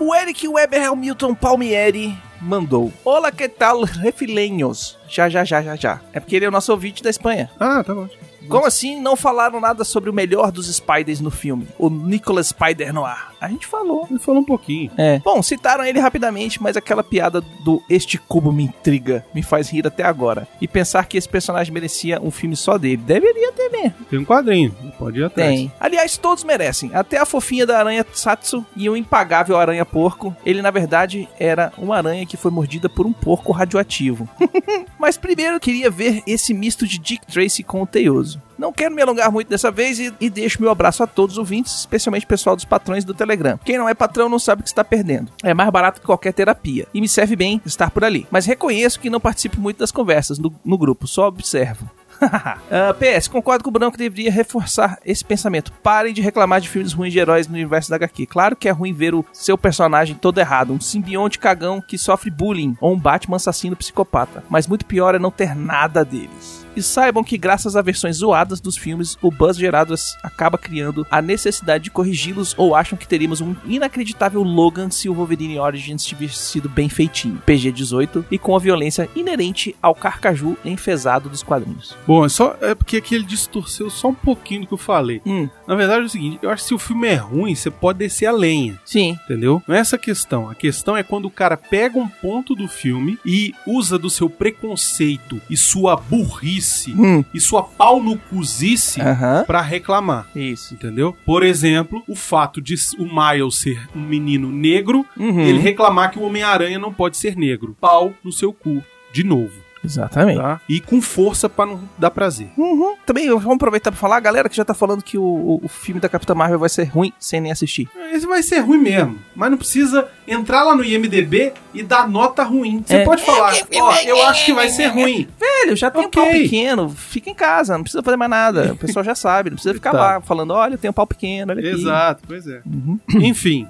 O 0.00 0.14
Eric 0.14 0.48
Weber 0.48 0.90
Hamilton 0.90 1.34
Palmieri 1.34 2.16
mandou. 2.40 2.90
Olá, 3.04 3.30
que 3.30 3.46
tal, 3.46 3.82
refilenhos? 3.82 4.98
Já, 5.06 5.28
já, 5.28 5.44
já, 5.44 5.60
já, 5.60 5.76
já. 5.76 6.00
É 6.14 6.20
porque 6.20 6.34
ele 6.34 6.46
é 6.46 6.48
o 6.48 6.50
nosso 6.50 6.72
ouvinte 6.72 7.02
da 7.02 7.10
Espanha. 7.10 7.50
Ah, 7.60 7.84
tá 7.84 7.94
bom. 7.94 8.08
Como 8.48 8.66
assim 8.66 9.00
não 9.00 9.16
falaram 9.16 9.60
nada 9.60 9.84
sobre 9.84 10.10
o 10.10 10.12
melhor 10.12 10.50
dos 10.50 10.72
Spiders 10.72 11.20
no 11.20 11.30
filme? 11.30 11.66
O 11.78 11.88
Nicholas 11.88 12.48
Spider 12.48 12.92
Noir. 12.92 13.32
A 13.40 13.48
gente 13.48 13.66
falou. 13.66 14.06
Ele 14.08 14.18
falou 14.18 14.40
um 14.40 14.44
pouquinho. 14.44 14.90
É. 14.96 15.18
Bom, 15.18 15.42
citaram 15.42 15.84
ele 15.84 15.98
rapidamente, 15.98 16.62
mas 16.62 16.76
aquela 16.76 17.02
piada 17.02 17.40
do 17.40 17.82
Este 17.88 18.18
Cubo 18.18 18.52
me 18.52 18.64
intriga 18.64 19.24
me 19.34 19.42
faz 19.42 19.70
rir 19.70 19.86
até 19.86 20.04
agora. 20.04 20.46
E 20.60 20.68
pensar 20.68 21.06
que 21.06 21.16
esse 21.16 21.28
personagem 21.28 21.72
merecia 21.72 22.20
um 22.20 22.30
filme 22.30 22.56
só 22.56 22.78
dele. 22.78 22.98
Deveria 22.98 23.52
ter 23.52 23.68
mesmo. 23.70 23.94
Tem 24.08 24.18
um 24.18 24.24
quadrinho. 24.24 24.74
Pode 24.98 25.20
ir 25.20 25.24
atrás. 25.24 25.50
Tem. 25.50 25.72
Aliás, 25.80 26.16
todos 26.16 26.44
merecem. 26.44 26.90
Até 26.94 27.18
a 27.18 27.26
fofinha 27.26 27.66
da 27.66 27.78
aranha 27.78 28.04
Satsu 28.12 28.64
e 28.76 28.88
o 28.88 28.96
impagável 28.96 29.56
aranha 29.58 29.84
porco. 29.84 30.34
Ele, 30.44 30.62
na 30.62 30.70
verdade, 30.70 31.28
era 31.38 31.72
uma 31.78 31.96
aranha 31.96 32.26
que 32.26 32.36
foi 32.36 32.50
mordida 32.50 32.88
por 32.88 33.06
um 33.06 33.12
porco 33.12 33.52
radioativo. 33.52 34.28
Mas 34.98 35.16
primeiro 35.16 35.56
eu 35.56 35.60
queria 35.60 35.90
ver 35.90 36.22
esse 36.26 36.52
misto 36.52 36.86
de 36.86 36.98
Dick 36.98 37.26
Tracy 37.26 37.62
com 37.62 37.82
o 37.82 37.86
Teioso. 37.86 38.41
Não 38.62 38.72
quero 38.72 38.94
me 38.94 39.02
alongar 39.02 39.32
muito 39.32 39.48
dessa 39.48 39.72
vez 39.72 39.98
e, 39.98 40.14
e 40.20 40.30
deixo 40.30 40.62
meu 40.62 40.70
abraço 40.70 41.02
a 41.02 41.06
todos 41.08 41.34
os 41.34 41.38
ouvintes, 41.38 41.80
especialmente 41.80 42.24
o 42.24 42.28
pessoal 42.28 42.54
dos 42.54 42.64
patrões 42.64 43.04
do 43.04 43.12
Telegram. 43.12 43.58
Quem 43.64 43.76
não 43.76 43.88
é 43.88 43.92
patrão 43.92 44.28
não 44.28 44.38
sabe 44.38 44.60
o 44.60 44.62
que 44.62 44.68
está 44.68 44.84
perdendo. 44.84 45.32
É 45.42 45.52
mais 45.52 45.68
barato 45.68 46.00
que 46.00 46.06
qualquer 46.06 46.32
terapia. 46.32 46.86
E 46.94 47.00
me 47.00 47.08
serve 47.08 47.34
bem 47.34 47.60
estar 47.66 47.90
por 47.90 48.04
ali. 48.04 48.24
Mas 48.30 48.46
reconheço 48.46 49.00
que 49.00 49.10
não 49.10 49.18
participo 49.18 49.60
muito 49.60 49.78
das 49.78 49.90
conversas 49.90 50.38
no, 50.38 50.54
no 50.64 50.78
grupo, 50.78 51.08
só 51.08 51.26
observo. 51.26 51.90
Ah, 52.70 52.94
PS, 52.94 53.26
concordo 53.26 53.64
com 53.64 53.70
o 53.70 53.72
Bruno 53.72 53.90
que 53.90 53.98
deveria 53.98 54.30
reforçar 54.30 54.96
esse 55.04 55.24
pensamento. 55.24 55.72
Parem 55.82 56.14
de 56.14 56.22
reclamar 56.22 56.60
de 56.60 56.68
filmes 56.68 56.92
ruins 56.92 57.12
de 57.12 57.18
heróis 57.18 57.48
no 57.48 57.54
universo 57.54 57.90
da 57.90 57.96
HQ. 57.96 58.26
Claro 58.26 58.54
que 58.54 58.68
é 58.68 58.70
ruim 58.70 58.92
ver 58.92 59.12
o 59.12 59.24
seu 59.32 59.58
personagem 59.58 60.14
todo 60.14 60.38
errado, 60.38 60.72
um 60.72 60.80
simbionte 60.80 61.40
cagão 61.40 61.80
que 61.80 61.98
sofre 61.98 62.30
bullying, 62.30 62.76
ou 62.80 62.92
um 62.92 62.98
Batman 62.98 63.36
assassino 63.36 63.74
psicopata. 63.74 64.44
Mas 64.48 64.68
muito 64.68 64.86
pior 64.86 65.16
é 65.16 65.18
não 65.18 65.32
ter 65.32 65.56
nada 65.56 66.04
deles. 66.04 66.61
E 66.76 66.82
saibam 66.82 67.22
que, 67.22 67.36
graças 67.36 67.76
a 67.76 67.82
versões 67.82 68.16
zoadas 68.16 68.60
dos 68.60 68.76
filmes, 68.76 69.16
o 69.20 69.30
buzz 69.30 69.56
gerado 69.56 69.94
acaba 70.22 70.56
criando 70.56 71.06
a 71.10 71.20
necessidade 71.20 71.84
de 71.84 71.90
corrigi-los 71.90 72.54
ou 72.56 72.74
acham 72.74 72.96
que 72.96 73.06
teríamos 73.06 73.40
um 73.40 73.54
inacreditável 73.66 74.42
Logan 74.42 74.90
se 74.90 75.08
o 75.08 75.14
Wolverine 75.14 75.58
Origins 75.58 76.04
tivesse 76.04 76.36
sido 76.38 76.68
bem 76.68 76.88
feitinho, 76.88 77.42
PG-18 77.46 78.24
e 78.30 78.38
com 78.38 78.56
a 78.56 78.58
violência 78.58 79.08
inerente 79.14 79.74
ao 79.82 79.94
carcaju 79.94 80.56
enfesado 80.64 81.28
dos 81.28 81.42
quadrinhos. 81.42 81.96
Bom, 82.06 82.24
é 82.24 82.28
só 82.28 82.56
é 82.60 82.74
porque 82.74 82.96
aqui 82.96 83.14
ele 83.14 83.24
distorceu 83.24 83.90
só 83.90 84.08
um 84.08 84.14
pouquinho 84.14 84.62
do 84.62 84.66
que 84.68 84.74
eu 84.74 84.78
falei. 84.78 85.20
Hum, 85.26 85.48
Na 85.66 85.74
verdade 85.74 86.02
é 86.02 86.06
o 86.06 86.08
seguinte, 86.08 86.38
eu 86.42 86.50
acho 86.50 86.62
que 86.62 86.68
se 86.68 86.74
o 86.74 86.78
filme 86.78 87.06
é 87.08 87.14
ruim, 87.16 87.54
você 87.54 87.70
pode 87.70 87.98
descer 87.98 88.26
a 88.26 88.32
lenha. 88.32 88.80
sim. 88.84 89.18
Entendeu? 89.24 89.62
Não 89.66 89.74
é 89.74 89.78
essa 89.78 89.96
a 89.96 89.98
questão. 89.98 90.48
A 90.48 90.54
questão 90.54 90.96
é 90.96 91.02
quando 91.02 91.26
o 91.26 91.30
cara 91.30 91.56
pega 91.56 91.98
um 91.98 92.08
ponto 92.08 92.54
do 92.54 92.66
filme 92.68 93.18
e 93.26 93.52
usa 93.66 93.98
do 93.98 94.08
seu 94.08 94.28
preconceito 94.30 95.40
e 95.50 95.56
sua 95.56 95.96
burrice 95.96 96.61
Hum. 96.96 97.24
e 97.34 97.40
sua 97.40 97.62
pau 97.62 98.02
no 98.02 98.16
cuzice 98.18 99.00
Aham. 99.00 99.44
pra 99.46 99.60
reclamar. 99.60 100.26
Isso. 100.34 100.74
Entendeu? 100.74 101.16
Por 101.24 101.42
exemplo, 101.42 102.02
o 102.08 102.14
fato 102.14 102.60
de 102.60 102.74
o 102.98 103.04
Miles 103.04 103.56
ser 103.56 103.88
um 103.94 104.00
menino 104.00 104.50
negro 104.50 105.04
Uhum. 105.16 105.40
e 105.40 105.48
ele 105.48 105.58
reclamar 105.58 106.10
que 106.10 106.18
o 106.18 106.22
Homem-Aranha 106.22 106.78
não 106.78 106.92
pode 106.92 107.16
ser 107.16 107.36
negro. 107.36 107.76
Pau 107.80 108.12
no 108.24 108.32
seu 108.32 108.52
cu. 108.52 108.82
De 109.12 109.22
novo, 109.22 109.52
Exatamente. 109.84 110.38
tá? 110.40 110.60
E 110.68 110.80
com 110.80 111.00
força 111.02 111.48
pra 111.48 111.66
não 111.66 111.80
dar 111.98 112.10
prazer. 112.10 112.48
Uhum. 112.56 112.94
Também 113.04 113.28
vamos 113.28 113.54
aproveitar 113.56 113.90
pra 113.90 113.98
falar, 114.00 114.16
a 114.16 114.20
galera 114.20 114.48
que 114.48 114.56
já 114.56 114.64
tá 114.64 114.74
falando 114.74 115.02
que 115.02 115.18
o, 115.18 115.60
o, 115.62 115.68
filme 115.68 116.00
da 116.00 116.08
Capitã 116.08 116.34
Marvel 116.34 116.58
vai 116.58 116.68
ser 116.68 116.84
ruim 116.84 117.12
sem 117.18 117.40
nem 117.40 117.50
assistir. 117.52 117.88
Esse 118.12 118.26
vai 118.26 118.42
ser 118.42 118.60
ruim 118.60 118.78
mesmo. 118.78 119.18
Mas 119.34 119.50
não 119.50 119.58
precisa 119.58 120.08
entrar 120.26 120.62
lá 120.62 120.74
no 120.76 120.84
IMDB 120.84 121.52
e 121.74 121.82
dar 121.82 122.08
nota 122.08 122.42
ruim. 122.42 122.82
Você 122.86 122.96
É. 122.96 123.04
pode 123.04 123.22
falar, 123.24 123.54
ó, 123.74 123.94
eu 124.04 124.22
acho 124.26 124.44
que 124.44 124.52
vai 124.52 124.68
ser 124.68 124.86
ruim. 124.86 125.28
Velho, 125.38 125.76
já 125.76 125.90
tem 125.90 126.04
Ok. 126.04 126.22
um 126.22 126.24
pau 126.24 126.32
pequeno, 126.32 126.88
fica 126.90 127.30
em 127.30 127.34
casa, 127.34 127.74
não 127.74 127.82
precisa 127.82 128.02
fazer 128.02 128.16
mais 128.16 128.30
nada. 128.30 128.72
O 128.72 128.76
pessoal 128.76 129.04
já 129.04 129.14
sabe, 129.14 129.50
não 129.50 129.56
precisa 129.56 129.74
ficar 129.74 129.92
Tá. 129.92 129.98
lá 129.98 130.20
falando, 130.20 130.52
olha, 130.52 130.74
eu 130.74 130.78
tenho 130.78 130.90
um 130.90 130.94
pau 130.94 131.06
pequeno, 131.06 131.52
olha 131.52 131.60
aqui. 131.60 131.80
Exato, 131.80 132.22
pois 132.26 132.46
é. 132.46 132.60
Uhum. 132.66 132.98
Enfim. 133.20 133.66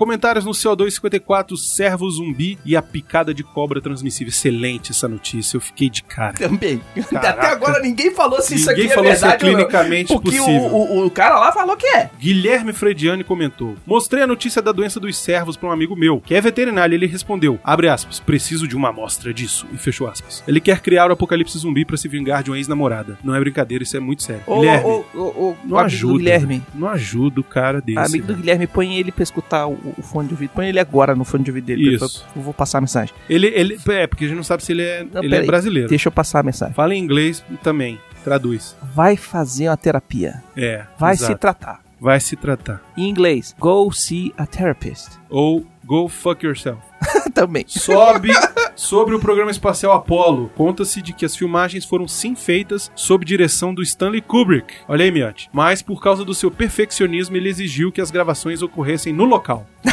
Comentários 0.00 0.46
no 0.46 0.52
CO254, 0.52 1.58
servo 1.58 2.10
zumbi 2.10 2.58
e 2.64 2.74
a 2.74 2.80
picada 2.80 3.34
de 3.34 3.44
cobra 3.44 3.82
transmissível. 3.82 4.30
Excelente 4.30 4.92
essa 4.92 5.06
notícia, 5.06 5.58
eu 5.58 5.60
fiquei 5.60 5.90
de 5.90 6.02
cara. 6.02 6.32
Também. 6.38 6.80
Caraca. 7.10 7.28
Até 7.28 7.46
agora 7.48 7.82
ninguém 7.82 8.10
falou 8.10 8.40
se 8.40 8.54
isso 8.54 8.70
aqui 8.70 8.80
Ninguém 8.80 8.92
é 8.92 8.94
falou 8.94 9.10
se 9.14 9.18
é 9.18 9.28
verdade 9.28 9.44
clinicamente 9.44 10.08
Porque 10.10 10.40
o, 10.40 10.42
possível. 10.42 10.62
o, 10.62 11.04
o 11.04 11.10
cara 11.10 11.38
lá 11.38 11.52
falou 11.52 11.76
que 11.76 11.86
é. 11.86 12.08
Guilherme 12.18 12.72
Frediani 12.72 13.22
comentou: 13.22 13.76
Mostrei 13.84 14.22
a 14.22 14.26
notícia 14.26 14.62
da 14.62 14.72
doença 14.72 14.98
dos 14.98 15.18
servos 15.18 15.54
para 15.54 15.68
um 15.68 15.72
amigo 15.72 15.94
meu, 15.94 16.18
que 16.18 16.34
é 16.34 16.40
veterinário, 16.40 16.94
e 16.94 16.96
ele 16.96 17.06
respondeu: 17.06 17.60
abre 17.62 17.86
aspas, 17.86 18.18
preciso 18.18 18.66
de 18.66 18.74
uma 18.74 18.88
amostra 18.88 19.34
disso. 19.34 19.66
E 19.70 19.76
fechou 19.76 20.08
aspas. 20.08 20.42
Ele 20.48 20.62
quer 20.62 20.80
criar 20.80 21.10
o 21.10 21.12
apocalipse 21.12 21.58
zumbi 21.58 21.84
para 21.84 21.98
se 21.98 22.08
vingar 22.08 22.42
de 22.42 22.50
uma 22.50 22.56
ex-namorada. 22.56 23.18
Não 23.22 23.34
é 23.34 23.40
brincadeira, 23.40 23.84
isso 23.84 23.98
é 23.98 24.00
muito 24.00 24.22
sério. 24.22 24.44
Ô, 24.46 24.60
Guilherme, 24.60 24.86
ô, 24.88 25.04
ô, 25.12 25.20
ô, 25.20 25.56
não 25.62 25.68
do 25.68 25.78
ajuda. 25.78 26.16
Guilherme. 26.16 26.62
Não 26.74 26.88
ajuda 26.88 27.42
o 27.42 27.44
cara 27.44 27.82
desse. 27.82 27.98
amigo 27.98 28.24
do 28.24 28.28
velho. 28.28 28.38
Guilherme, 28.38 28.66
põe 28.66 28.96
ele 28.96 29.12
pra 29.12 29.22
escutar 29.22 29.66
o, 29.66 29.89
o 29.96 30.02
fone 30.02 30.28
de 30.28 30.34
ouvido. 30.34 30.50
Põe 30.50 30.68
ele 30.68 30.80
agora 30.80 31.14
no 31.14 31.24
fone 31.24 31.44
de 31.44 31.50
ouvido 31.50 31.64
dele. 31.64 31.94
Isso. 31.94 32.24
Eu 32.34 32.42
vou 32.42 32.54
passar 32.54 32.78
a 32.78 32.80
mensagem. 32.80 33.14
Ele, 33.28 33.46
ele, 33.48 33.78
é, 33.88 34.06
porque 34.06 34.24
a 34.24 34.28
gente 34.28 34.36
não 34.36 34.44
sabe 34.44 34.64
se 34.64 34.72
ele 34.72 34.82
é, 34.82 35.04
Não, 35.12 35.22
ele 35.22 35.34
é 35.34 35.42
brasileiro. 35.42 35.88
Deixa 35.88 36.08
eu 36.08 36.12
passar 36.12 36.40
a 36.40 36.42
mensagem. 36.42 36.74
Fala 36.74 36.94
em 36.94 36.98
inglês 36.98 37.44
também. 37.62 37.98
Traduz. 38.24 38.76
Vai 38.94 39.16
fazer 39.16 39.68
uma 39.68 39.76
terapia. 39.76 40.42
É. 40.56 40.84
Vai 40.98 41.14
exato. 41.14 41.32
se 41.32 41.38
tratar. 41.38 41.80
Vai 42.00 42.18
se 42.18 42.36
tratar. 42.36 42.82
Em 42.96 43.08
inglês, 43.08 43.54
go 43.58 43.92
see 43.92 44.32
a 44.36 44.46
therapist. 44.46 45.08
Ou 45.28 45.66
go 45.90 46.06
fuck 46.06 46.46
yourself. 46.46 46.80
Também. 47.34 47.64
Sobe 47.66 48.30
sobre 48.76 49.12
o 49.12 49.18
programa 49.18 49.50
espacial 49.50 49.92
Apollo. 49.92 50.48
Conta-se 50.54 51.02
de 51.02 51.12
que 51.12 51.24
as 51.24 51.34
filmagens 51.34 51.84
foram 51.84 52.06
sim 52.06 52.36
feitas 52.36 52.92
sob 52.94 53.24
direção 53.24 53.74
do 53.74 53.82
Stanley 53.82 54.20
Kubrick. 54.20 54.72
Olha 54.86 55.04
aí, 55.04 55.10
Miotti. 55.10 55.50
Mas 55.52 55.82
por 55.82 56.00
causa 56.00 56.24
do 56.24 56.32
seu 56.32 56.48
perfeccionismo, 56.48 57.36
ele 57.36 57.48
exigiu 57.48 57.90
que 57.90 58.00
as 58.00 58.12
gravações 58.12 58.62
ocorressem 58.62 59.12
no 59.12 59.24
local. 59.24 59.66
não 59.84 59.92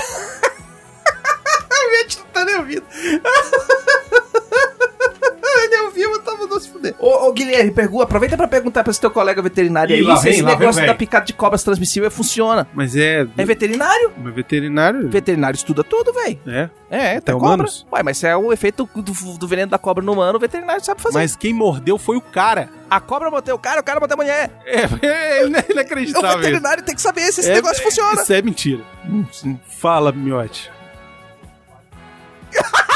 tá 2.32 2.46
nem 2.46 2.58
ouvindo. 2.58 2.86
Ouviu, 5.88 6.12
eu 6.12 6.22
tava 6.22 6.46
não 6.48 6.60
se 6.60 6.70
fuder. 6.70 6.94
Ô, 7.00 7.28
ô, 7.28 7.32
Guilherme, 7.34 7.72
pergunta, 7.72 8.04
aproveita 8.04 8.36
pra 8.38 8.48
perguntar 8.48 8.84
pra 8.84 8.92
esse 8.92 9.00
teu 9.00 9.10
colega 9.10 9.42
veterinário 9.42 9.96
Ih, 9.96 10.00
aí 10.00 10.04
lá 10.04 10.18
se 10.18 10.24
vem, 10.24 10.34
esse 10.34 10.42
vem 10.44 10.54
o 10.54 10.58
negócio 10.60 10.82
velho. 10.82 10.88
da 10.94 10.98
picada 10.98 11.26
de 11.26 11.34
cobras 11.34 11.64
transmissível 11.64 12.10
funciona. 12.12 12.68
Mas 12.74 12.96
é. 12.96 13.26
É 13.38 13.46
veterinário? 13.46 14.12
Mas 14.18 14.34
veterinário. 14.36 15.10
Veterinário 15.10 15.56
estuda 15.56 15.84
tudo, 15.84 16.12
velho. 16.14 16.40
É. 16.48 16.70
É, 16.90 17.20
tem 17.22 17.34
É 17.34 17.38
cobra. 17.38 17.38
humanos? 17.38 17.86
Ué, 17.92 18.04
mas 18.04 18.18
se 18.18 18.28
é 18.28 18.36
o 18.36 18.52
efeito 18.54 18.90
do, 18.96 19.38
do 19.38 19.48
veneno 19.48 19.72
da 19.72 19.78
cobra 19.78 20.04
no 20.04 20.12
humano, 20.14 20.38
o 20.38 20.42
veterinário 20.42 20.84
sabe 20.84 21.02
fazer. 21.02 21.18
Mas 21.18 21.36
quem 21.36 21.54
mordeu 21.54 21.98
foi 21.98 22.18
o 22.18 22.22
cara. 22.22 22.70
a 22.90 23.00
cobra 23.00 23.30
mordeu 23.32 23.56
o 23.56 23.60
cara, 23.60 23.80
o 23.82 23.84
cara 23.84 24.00
mordeu 24.00 24.16
a 24.16 24.18
mulher. 24.18 24.50
É, 24.66 24.82
é 25.40 25.44
O 25.44 25.48
inacreditável. 25.72 26.30
isso. 26.30 26.38
veterinário 26.40 26.84
tem 26.84 26.96
que 26.96 27.02
saber 27.02 27.32
se 27.32 27.42
esse 27.42 27.50
É- 27.52 27.56
negócio 27.56 27.82
funciona. 27.84 28.22
Isso 28.22 28.34
é 28.34 28.42
mentira. 28.42 28.84
Fala, 29.80 30.12
Miotti. 30.12 30.72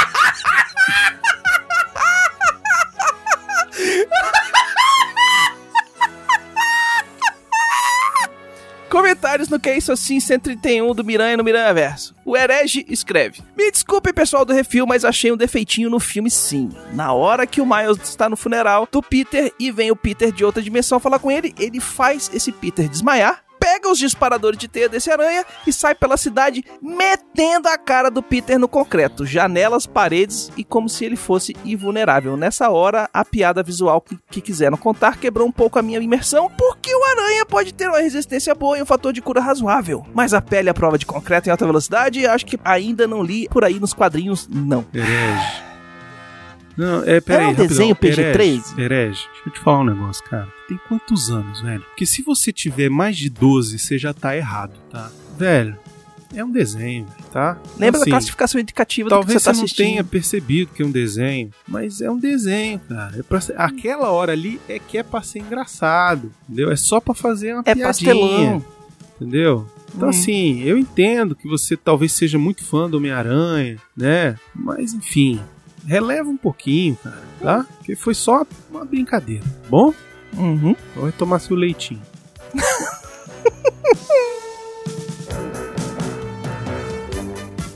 Comentários 8.91 9.47
no 9.47 9.58
Que 9.58 9.69
É 9.69 9.77
Isso 9.77 9.93
Assim 9.93 10.19
131 10.19 10.93
do 10.93 11.01
Miranha 11.01 11.38
no 11.38 11.45
Miranha 11.45 11.73
Verso. 11.73 12.13
O 12.25 12.36
Herege 12.36 12.86
escreve: 12.89 13.41
Me 13.58 13.71
desculpem, 13.71 14.13
pessoal 14.13 14.43
do 14.43 14.51
Refil, 14.51 14.86
mas 14.86 15.06
achei 15.06 15.32
um 15.32 15.38
defeitinho 15.38 15.89
no 15.89 15.97
filme 15.97 16.30
sim. 16.30 16.69
Na 16.93 17.13
hora 17.13 17.47
que 17.47 17.62
o 17.62 17.65
Miles 17.65 17.97
está 18.04 18.27
no 18.27 18.36
funeral 18.36 18.86
do 18.91 19.01
Peter 19.01 19.54
e 19.58 19.71
vem 19.71 19.91
o 19.91 19.95
Peter 19.95 20.30
de 20.30 20.43
outra 20.43 20.62
dimensão 20.62 20.99
falar 20.99 21.19
com 21.19 21.32
ele, 21.32 21.56
ele 21.58 21.80
faz 21.80 22.30
esse 22.34 22.51
Peter 22.51 22.89
desmaiar. 22.89 23.41
Pega 23.71 23.89
os 23.89 23.99
disparadores 23.99 24.60
de 24.60 24.67
teia 24.67 24.89
desse 24.89 25.10
aranha 25.10 25.45
e 25.65 25.71
sai 25.71 25.95
pela 25.95 26.17
cidade 26.17 26.62
metendo 26.81 27.69
a 27.69 27.77
cara 27.77 28.12
do 28.12 28.21
Peter 28.21 28.60
no 28.60 28.67
concreto, 28.67 29.25
janelas, 29.25 29.88
paredes 29.88 30.51
e 30.57 30.63
como 30.65 30.89
se 30.89 31.05
ele 31.05 31.15
fosse 31.15 31.55
invulnerável. 31.63 32.36
Nessa 32.36 32.69
hora, 32.69 33.10
a 33.13 33.23
piada 33.23 33.63
visual 33.63 34.01
que, 34.01 34.19
que 34.29 34.41
quiseram 34.41 34.75
contar 34.75 35.17
quebrou 35.17 35.47
um 35.47 35.53
pouco 35.53 35.79
a 35.79 35.81
minha 35.81 36.01
imersão, 36.01 36.51
porque 36.57 36.93
o 36.93 37.05
aranha 37.12 37.45
pode 37.45 37.73
ter 37.73 37.88
uma 37.88 37.99
resistência 38.01 38.53
boa 38.53 38.77
e 38.77 38.81
um 38.81 38.86
fator 38.86 39.13
de 39.13 39.21
cura 39.21 39.39
razoável. 39.39 40.05
Mas 40.13 40.34
a 40.34 40.41
pele 40.41 40.69
à 40.69 40.73
prova 40.73 40.97
de 40.97 41.05
concreto 41.05 41.47
em 41.47 41.51
alta 41.51 41.65
velocidade, 41.65 42.27
acho 42.27 42.45
que 42.45 42.60
ainda 42.65 43.07
não 43.07 43.23
li 43.23 43.47
por 43.47 43.63
aí 43.63 43.79
nos 43.79 43.93
quadrinhos, 43.93 44.49
não. 44.51 44.86
Herege. 44.93 45.70
Não, 46.77 47.03
é, 47.03 47.19
peraí, 47.19 47.51
Era 47.53 47.63
um 47.63 47.67
desenho 47.67 47.95
PG-13? 47.95 48.77
Herege, 48.79 49.19
deixa 49.34 49.41
eu 49.47 49.51
te 49.51 49.60
falar 49.60 49.79
um 49.81 49.86
negócio, 49.86 50.23
cara. 50.25 50.47
Tem 50.67 50.79
quantos 50.88 51.29
anos, 51.29 51.62
velho? 51.62 51.81
Porque 51.81 52.05
se 52.05 52.21
você 52.21 52.51
tiver 52.51 52.89
mais 52.89 53.17
de 53.17 53.29
12, 53.29 53.77
você 53.77 53.97
já 53.97 54.13
tá 54.13 54.36
errado, 54.38 54.73
tá? 54.89 55.12
Velho, 55.38 55.77
é 56.34 56.43
um 56.43 56.49
desenho, 56.51 57.05
tá? 57.34 57.57
Lembra 57.77 57.99
Assim, 57.99 58.10
da 58.10 58.15
classificação 58.17 58.62
indicativa 58.62 59.10
do 59.10 59.15
que 59.15 59.19
Talvez 59.19 59.41
você 59.41 59.49
tá 59.49 59.53
você 59.53 59.60
não 59.62 59.67
tenha 59.67 60.03
percebido 60.03 60.71
que 60.73 60.81
é 60.81 60.86
um 60.86 60.91
desenho, 60.91 61.51
mas 61.67 61.99
é 61.99 62.10
um 62.10 62.17
desenho, 62.17 62.79
cara. 62.88 63.19
É 63.19 63.23
pra 63.23 63.41
ser- 63.41 63.60
aquela 63.60 64.10
hora 64.12 64.31
ali 64.31 64.60
é 64.69 64.79
que 64.79 64.97
é 64.97 65.03
pra 65.03 65.21
ser 65.21 65.39
engraçado, 65.39 66.31
entendeu? 66.47 66.71
É 66.71 66.75
só 66.77 66.99
pra 67.01 67.13
fazer 67.13 67.51
uma 67.53 67.63
É 67.65 67.75
piadinha, 67.75 67.86
pastelão. 67.88 68.65
entendeu? 69.17 69.67
Então, 69.93 70.07
Hum. 70.07 70.10
assim, 70.10 70.62
eu 70.63 70.77
entendo 70.77 71.36
que 71.36 71.49
você 71.49 71.75
talvez 71.75 72.13
seja 72.13 72.39
muito 72.39 72.63
fã 72.63 72.89
do 72.89 72.95
Homem-Aranha, 72.95 73.75
né? 73.95 74.38
Mas, 74.55 74.93
enfim, 74.93 75.38
releva 75.85 76.29
um 76.29 76.37
pouquinho, 76.37 76.97
cara, 77.03 77.21
tá? 77.41 77.65
Porque 77.77 77.95
foi 77.95 78.13
só 78.13 78.45
uma 78.69 78.85
brincadeira, 78.85 79.43
bom? 79.69 79.93
Uhum. 80.37 80.75
Vai 80.95 81.11
tomar 81.11 81.39
seu 81.39 81.55
leitinho. 81.55 82.01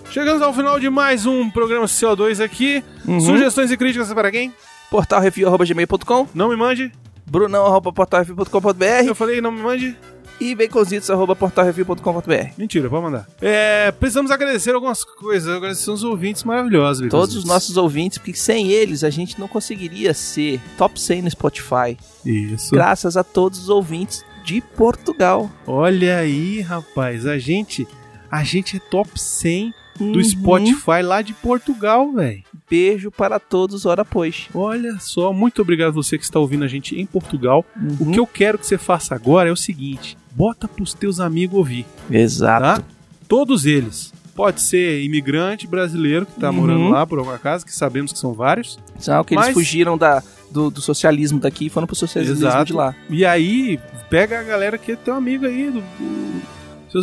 Chegamos 0.09 0.41
ao 0.41 0.53
final 0.53 0.79
de 0.79 0.89
mais 0.89 1.25
um 1.25 1.49
programa 1.49 1.85
CO2 1.87 2.41
aqui. 2.41 2.81
Uhum. 3.05 3.19
Sugestões 3.19 3.69
e 3.69 3.75
críticas 3.77 4.13
para 4.13 4.31
quem? 4.31 4.53
portalreview.gmail.com 4.89 6.27
Não 6.33 6.47
me 6.49 6.55
mande. 6.55 6.91
brunão.portalreview.com.br 7.25 8.85
Eu 9.05 9.13
falei 9.15 9.41
não 9.41 9.51
me 9.51 9.61
mande. 9.61 9.97
E 10.39 10.54
baconzitos.portalreview.com.br 10.56 12.50
Mentira, 12.58 12.89
pode 12.89 13.04
mandar. 13.04 13.28
É, 13.41 13.91
precisamos 13.91 14.32
agradecer 14.32 14.71
algumas 14.74 15.04
coisas. 15.04 15.54
Agradecer 15.56 15.91
os 15.91 16.04
ouvintes 16.04 16.43
maravilhosos. 16.43 17.02
Todos 17.10 17.12
Baconzitos. 17.12 17.43
os 17.43 17.45
nossos 17.45 17.78
ouvintes, 17.78 18.17
porque 18.17 18.34
sem 18.34 18.69
eles 18.71 19.04
a 19.04 19.10
gente 19.10 19.39
não 19.39 19.48
conseguiria 19.48 20.13
ser 20.13 20.60
top 20.78 21.00
100 21.00 21.21
no 21.24 21.32
Spotify. 21.32 21.98
Isso. 22.26 22.71
Graças 22.71 23.15
a 23.17 23.24
todos 23.24 23.60
os 23.60 23.69
ouvintes 23.69 24.24
de 24.43 24.62
Portugal. 24.62 25.50
Olha 25.65 26.17
aí, 26.17 26.62
rapaz. 26.62 27.26
A 27.26 27.38
gente, 27.38 27.88
a 28.30 28.43
gente 28.43 28.78
é 28.78 28.80
top 28.80 29.10
100 29.19 29.74
do 29.98 30.06
Uhum. 30.17 30.24
Spotify 30.24 31.02
lá 31.02 31.21
de 31.21 31.34
Portugal, 31.34 32.12
velho. 32.12 32.43
Beijo 32.69 33.12
para 33.12 33.39
todos, 33.39 33.86
ora 33.86 34.04
pois. 34.04 34.47
Olha 34.54 34.97
só, 34.99 35.32
muito 35.32 35.62
obrigado 35.62 35.93
você 35.93 36.17
que 36.17 36.23
está 36.23 36.39
ouvindo 36.39 36.63
a 36.63 36.67
gente 36.67 36.99
em 36.99 37.06
Portugal. 37.06 37.63
O 37.99 38.04
Uhum. 38.06 38.12
que 38.12 38.19
eu 38.19 38.25
quero 38.25 38.58
que 38.58 38.65
você 38.65 38.78
faça 38.78 39.13
agora 39.13 39.49
é 39.49 39.51
o 39.51 39.56
seguinte: 39.58 40.17
bota 40.32 40.67
pros 40.67 40.93
teus 40.93 41.19
amigos 41.19 41.58
ouvir, 41.58 41.86
Exato. 42.10 42.82
tá? 42.82 42.88
Todos 43.28 43.65
eles. 43.65 44.13
Pode 44.36 44.62
ser 44.62 45.01
imigrante 45.01 45.65
brasileiro 45.65 46.25
que 46.25 46.38
tá 46.39 46.49
Uhum. 46.49 46.56
morando 46.58 46.89
lá 46.89 47.06
por 47.08 47.19
alguma 47.19 47.38
casa, 47.39 47.63
que 47.65 47.73
sabemos 47.73 48.12
que 48.12 48.19
são 48.19 48.34
vários. 48.34 48.78
São 48.99 49.23
que 49.23 49.34
Mas- 49.34 49.45
eles 49.45 49.54
fugiram 49.54 49.97
da, 49.97 50.21
do, 50.51 50.69
do 50.69 50.82
socialismo 50.82 51.39
daqui 51.39 51.67
e 51.67 51.69
foram 51.69 51.88
pro 51.88 51.95
socialismo 51.95 52.36
Exato. 52.36 52.65
de 52.65 52.73
lá. 52.73 52.93
E 53.10 53.23
aí, 53.23 53.80
pega 54.10 54.39
a 54.39 54.43
galera 54.43 54.78
que 54.78 54.91
é 54.91 54.95
teu 54.97 55.13
amigo 55.15 55.45
aí, 55.45 55.71
do- 55.71 55.80
do- 55.80 56.41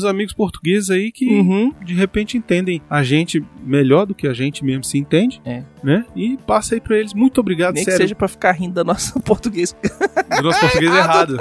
seus 0.01 0.05
amigos 0.05 0.33
portugueses 0.33 0.89
aí 0.91 1.13
que 1.13 1.27
Uhum. 1.29 1.73
de 1.85 1.93
repente 1.95 2.37
entendem 2.39 2.81
a 2.89 3.03
gente 3.03 3.45
melhor 3.65 4.07
do 4.07 4.15
que 4.15 4.27
a 4.27 4.33
gente 4.33 4.65
mesmo 4.65 4.85
se 4.85 4.97
entende, 4.99 5.41
É. 5.45 5.63
né? 5.85 6.05
E 6.17 6.39
passa 6.47 6.75
aí 6.75 6.81
pra 6.81 6.97
eles. 6.99 7.13
Muito 7.13 7.39
obrigado, 7.41 7.75
Nem 7.75 7.85
que 7.85 7.91
sério. 7.91 8.05
seja 8.07 8.15
pra 8.15 8.29
ficar 8.29 8.53
rindo 8.53 8.75
da 8.75 8.85
nossa 8.85 9.19
português. 9.21 9.77
Do 10.37 10.43
nosso 10.43 10.61
português 10.61 10.91
errado. 10.95 11.37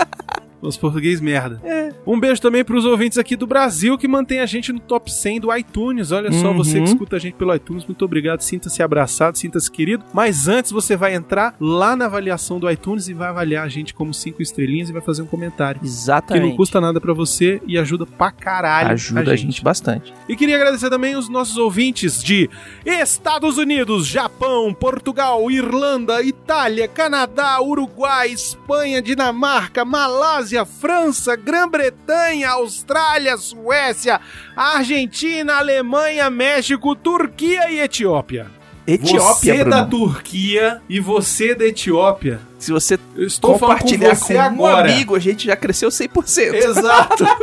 Nosso 0.62 0.80
português 0.80 1.20
merda. 1.20 1.60
É. 1.64 1.92
Um 2.06 2.20
beijo 2.20 2.42
também 2.42 2.64
pros 2.64 2.86
ouvintes 2.86 3.18
aqui 3.18 3.36
do 3.36 3.48
Brasil 3.48 3.98
que 3.98 4.08
mantém 4.08 4.40
a 4.40 4.46
gente 4.46 4.72
no 4.72 4.80
top 4.80 5.12
100 5.12 5.40
do 5.40 5.56
iTunes. 5.56 6.12
Olha 6.12 6.32
só, 6.32 6.50
Uhum. 6.52 6.58
você 6.58 6.80
que 6.80 6.86
escuta 6.86 7.16
a 7.16 7.20
gente 7.20 7.34
pelo 7.34 7.54
iTunes, 7.56 7.86
muito 7.86 8.04
obrigado. 8.06 8.42
Sinta-se 8.42 8.82
abraçado, 8.84 9.38
sinta-se 9.38 9.72
querido. 9.72 10.04
Mas 10.14 10.48
antes 10.48 10.72
você 10.72 10.96
vai 10.96 11.16
entrar 11.16 11.56
lá 11.60 11.96
na 11.96 12.06
avaliação 12.06 12.60
do 12.60 12.70
iTunes 12.70 13.08
e 13.08 13.14
vai 13.14 13.30
avaliar 13.30 13.66
a 13.66 13.70
gente 13.70 13.94
como 13.94 14.14
cinco 14.14 14.42
estrelinhas 14.42 14.90
e 14.90 14.94
vai 14.94 15.02
fazer 15.02 15.22
um 15.22 15.26
comentário. 15.28 15.80
Que 15.82 15.88
Exatamente. 15.88 16.50
não 16.50 16.56
custa 16.56 16.80
nada 16.82 17.00
pra 17.02 17.14
você 17.14 17.62
e 17.66 17.78
ajuda 17.78 18.06
pra 18.06 18.32
caralho. 18.32 18.92
Ajuda 18.92 19.32
a 19.32 19.36
gente 19.36 19.64
bastante. 19.64 20.14
E 20.30 20.36
queria 20.36 20.56
agradecer 20.58 20.90
também 20.90 21.16
os 21.16 21.28
nossos 21.30 21.58
ouvintes 21.58 22.22
de 22.24 22.50
Estados 22.86 23.58
Unidos, 23.58 24.06
Japão, 24.06 24.74
Portugal, 24.74 25.50
Irlanda, 25.50 26.22
Itália, 26.24 26.88
Canadá, 26.88 27.60
Uruguai, 27.62 28.30
Espanha, 28.32 29.02
Dinamarca, 29.02 29.86
Malásia, 29.86 30.51
França, 30.66 31.36
Grã-Bretanha, 31.36 32.50
Austrália, 32.52 33.38
Suécia, 33.38 34.20
Argentina, 34.56 35.56
Alemanha, 35.56 36.30
México, 36.30 36.96
Turquia 36.96 37.72
e 37.72 37.80
Etiópia. 37.80 38.48
Etiópia, 38.88 39.20
você 39.54 39.54
Bruno. 39.64 39.70
da 39.70 39.86
Turquia 39.86 40.82
e 40.90 41.00
você 41.00 41.54
da 41.56 41.66
Etiópia. 41.66 42.40
Se 42.58 42.72
você 42.72 43.00
Eu 43.16 43.28
estou 43.28 43.58
falando 43.58 43.78
com 43.78 43.84
compartilhar 43.84 44.16
você 44.16 44.34
com 44.34 44.64
um 44.64 44.66
amigo, 44.66 45.16
a 45.16 45.20
gente 45.20 45.46
já 45.46 45.56
cresceu 45.56 45.90
100%. 45.90 46.54
Exato. 46.56 47.24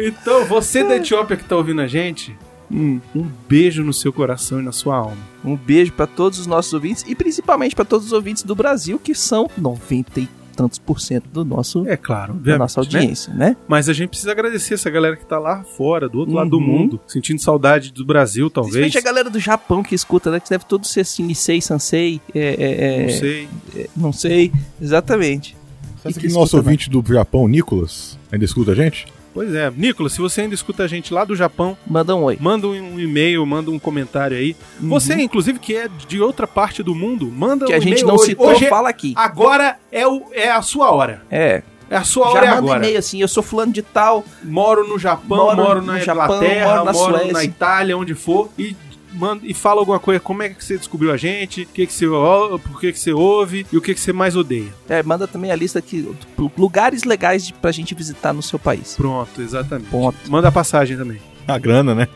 Então, 0.00 0.44
você 0.44 0.84
da 0.84 0.96
Etiópia 0.96 1.36
que 1.36 1.42
tá 1.44 1.56
ouvindo 1.56 1.80
a 1.80 1.86
gente, 1.86 2.36
Hum. 2.70 3.00
um 3.16 3.26
beijo 3.48 3.82
no 3.82 3.92
seu 3.94 4.12
coração 4.12 4.60
e 4.60 4.62
na 4.62 4.70
sua 4.72 4.94
alma. 4.96 5.16
Um 5.44 5.56
beijo 5.56 5.90
pra 5.92 6.06
todos 6.06 6.38
os 6.38 6.46
nossos 6.46 6.72
ouvintes 6.72 7.02
e 7.08 7.14
principalmente 7.14 7.74
pra 7.74 7.84
todos 7.84 8.06
os 8.06 8.12
ouvintes 8.12 8.42
do 8.42 8.54
Brasil, 8.54 8.98
que 9.02 9.14
são 9.14 9.50
90 9.56 10.20
e 10.20 10.28
tantos 10.58 10.76
por 10.80 11.00
cento 11.00 11.28
do 11.28 11.44
nosso, 11.44 11.86
É 11.88 11.96
claro, 11.96 12.34
da 12.34 12.58
nossa 12.58 12.80
né? 12.80 12.84
audiência, 12.86 13.32
né? 13.32 13.56
Mas 13.68 13.88
a 13.88 13.92
gente 13.92 14.08
precisa 14.10 14.32
agradecer 14.32 14.74
essa 14.74 14.90
galera 14.90 15.14
que 15.16 15.24
tá 15.24 15.38
lá 15.38 15.62
fora, 15.62 16.08
do 16.08 16.18
outro 16.18 16.34
lado 16.34 16.50
do 16.50 16.56
Uhum. 16.58 16.62
mundo, 16.66 17.00
sentindo 17.06 17.40
saudade 17.40 17.92
do 17.92 18.04
Brasil, 18.04 18.50
talvez. 18.50 18.74
Principalmente 18.74 18.98
a 18.98 19.00
galera 19.00 19.30
do 19.30 19.38
Japão 19.38 19.84
que 19.84 19.94
escuta, 19.94 20.32
né? 20.32 20.40
Que 20.40 20.50
deve 20.50 20.64
todo 20.64 20.84
ser 20.84 21.00
assim, 21.02 21.22
Nisei, 21.22 21.60
Sansei, 21.60 22.20
é, 22.34 22.40
é, 22.40 22.84
é, 22.84 23.02
Não 23.02 23.10
sei. 23.10 23.48
não 23.96 24.12
sei, 24.12 24.52
exatamente. 24.82 25.56
Sabe 26.02 26.14
que 26.14 26.20
que 26.20 26.26
nosso 26.28 26.44
escuta, 26.46 26.56
ouvinte 26.58 26.90
do 26.90 27.04
Japão, 27.06 27.46
Nicolas, 27.46 28.18
ainda 28.32 28.44
escuta 28.44 28.72
a 28.72 28.74
gente? 28.74 29.06
Pois 29.38 29.54
é. 29.54 29.70
Nicolas, 29.76 30.12
se 30.14 30.20
você 30.20 30.40
ainda 30.40 30.54
escuta 30.56 30.82
a 30.82 30.88
gente 30.88 31.14
lá 31.14 31.24
do 31.24 31.36
Japão, 31.36 31.78
Manda 31.86 32.16
um 32.16 32.24
oi. 32.24 32.36
manda 32.40 32.66
um 32.66 32.98
e-mail, 32.98 33.46
manda 33.46 33.70
um 33.70 33.78
comentário 33.78 34.36
aí. 34.36 34.56
Você, 34.80 35.14
inclusive, 35.14 35.60
que 35.60 35.76
é 35.76 35.88
de 36.08 36.20
outra 36.20 36.44
parte 36.44 36.82
do 36.82 36.92
mundo, 36.92 37.30
manda 37.30 37.64
Uhum. 37.64 37.68
Que 37.70 37.74
um 37.74 37.76
a 37.76 37.80
gente 37.80 37.92
e-mail 38.00 38.06
não 38.08 38.14
hoje. 38.16 38.24
citou, 38.26 38.48
Hoje 38.48 38.64
é- 38.64 38.68
fala 38.68 38.88
aqui. 38.88 39.12
Agora 39.14 39.76
é, 39.92 40.04
o, 40.08 40.24
é 40.32 40.50
a 40.50 40.60
sua 40.60 40.90
hora. 40.90 41.22
É, 41.30 41.62
É 41.88 41.96
a 41.96 42.02
sua 42.02 42.24
já 42.26 42.30
hora 42.32 42.46
é 42.46 42.48
manda 42.48 42.58
agora. 42.58 42.78
e-mail 42.78 42.98
assim, 42.98 43.20
eu 43.22 43.28
sou 43.28 43.42
fulano 43.44 43.72
de 43.72 43.80
tal, 43.80 44.24
Moro 44.42 44.86
no 44.88 44.98
Japão, 44.98 45.38
Moro 45.38 45.56
moro, 45.56 45.82
na 45.82 46.02
Inglaterra, 46.02 46.66
moro 46.74 46.84
na 46.84 46.92
moro 46.92 47.32
na 47.32 47.44
Itália, 47.44 47.96
onde 47.96 48.14
for, 48.14 48.50
e 48.58 48.76
manda 49.12 49.46
e 49.46 49.54
fala 49.54 49.80
alguma 49.80 49.98
coisa, 49.98 50.20
como 50.20 50.42
é 50.42 50.48
que 50.50 50.64
você 50.64 50.76
descobriu 50.76 51.12
a 51.12 51.16
gente, 51.16 51.62
o 51.62 51.66
que 51.66 51.86
que 51.86 51.92
você, 51.92 52.06
por 52.06 52.80
que 52.80 52.92
que 52.92 52.98
você 52.98 53.12
ouve 53.12 53.66
e 53.72 53.76
o 53.76 53.80
que 53.80 53.94
que 53.94 54.00
você 54.00 54.12
mais 54.12 54.36
odeia. 54.36 54.72
é, 54.88 55.02
manda 55.02 55.26
também 55.26 55.50
a 55.50 55.56
lista 55.56 55.78
aqui, 55.78 56.08
lugares 56.56 57.04
legais 57.04 57.46
de, 57.46 57.52
pra 57.52 57.70
gente 57.72 57.94
visitar 57.94 58.32
no 58.32 58.42
seu 58.42 58.58
país. 58.58 58.94
Pronto, 58.96 59.40
exatamente. 59.40 59.88
Ponto. 59.90 60.16
Manda 60.30 60.48
a 60.48 60.52
passagem 60.52 60.96
também. 60.96 61.20
A 61.46 61.58
grana, 61.58 61.94
né? 61.94 62.08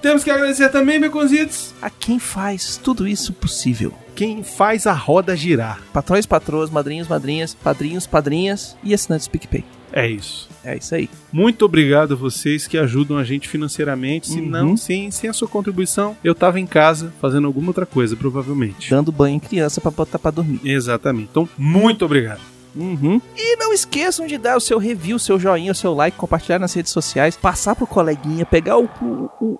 Temos 0.00 0.24
que 0.24 0.30
agradecer 0.32 0.68
também, 0.70 0.98
Beconzitos, 0.98 1.72
A 1.80 1.88
quem 1.88 2.18
faz 2.18 2.76
tudo 2.76 3.06
isso 3.06 3.32
possível. 3.32 3.94
quem 4.16 4.42
faz 4.42 4.86
a 4.86 4.92
roda 4.92 5.36
girar. 5.36 5.80
Patrões, 5.92 6.26
patroas, 6.26 6.70
madrinhos, 6.70 7.06
madrinhas, 7.06 7.54
padrinhos, 7.54 8.06
padrinhas 8.06 8.76
e 8.82 8.92
assinantes 8.92 9.28
PicPay. 9.28 9.64
É 9.92 10.08
isso. 10.08 10.48
É 10.64 10.76
isso 10.76 10.94
aí. 10.94 11.08
Muito 11.32 11.64
obrigado 11.64 12.12
a 12.14 12.16
vocês 12.16 12.66
que 12.66 12.78
ajudam 12.78 13.18
a 13.18 13.24
gente 13.24 13.48
financeiramente. 13.48 14.28
Se 14.28 14.40
Uhum. 14.40 14.48
não, 14.48 14.76
sem, 14.76 15.10
sem 15.10 15.28
a 15.28 15.32
sua 15.32 15.48
contribuição, 15.48 16.16
eu 16.24 16.34
tava 16.34 16.58
em 16.60 16.66
casa 16.66 17.12
fazendo 17.20 17.46
alguma 17.46 17.68
outra 17.68 17.84
coisa, 17.84 18.16
provavelmente. 18.16 18.88
Dando 18.90 19.12
banho 19.12 19.36
em 19.36 19.40
criança 19.40 19.80
pra 19.80 19.90
botar 19.90 20.18
pra 20.18 20.30
dormir. 20.30 20.60
Exatamente. 20.64 21.28
Então, 21.30 21.48
muito 21.58 22.04
obrigado. 22.04 22.40
Uhum. 22.74 23.20
E 23.36 23.56
não 23.56 23.70
esqueçam 23.72 24.26
de 24.26 24.38
dar 24.38 24.56
o 24.56 24.60
seu 24.60 24.78
review, 24.78 25.16
o 25.16 25.20
seu 25.20 25.38
joinha, 25.38 25.72
o 25.72 25.74
seu 25.74 25.92
like, 25.92 26.16
compartilhar 26.16 26.58
nas 26.58 26.72
redes 26.72 26.90
sociais, 26.90 27.36
passar 27.36 27.76
pro 27.76 27.86
coleguinha, 27.86 28.46
pegar 28.46 28.78
o- 28.78 28.88
o- 29.02 29.28
o 29.44 29.58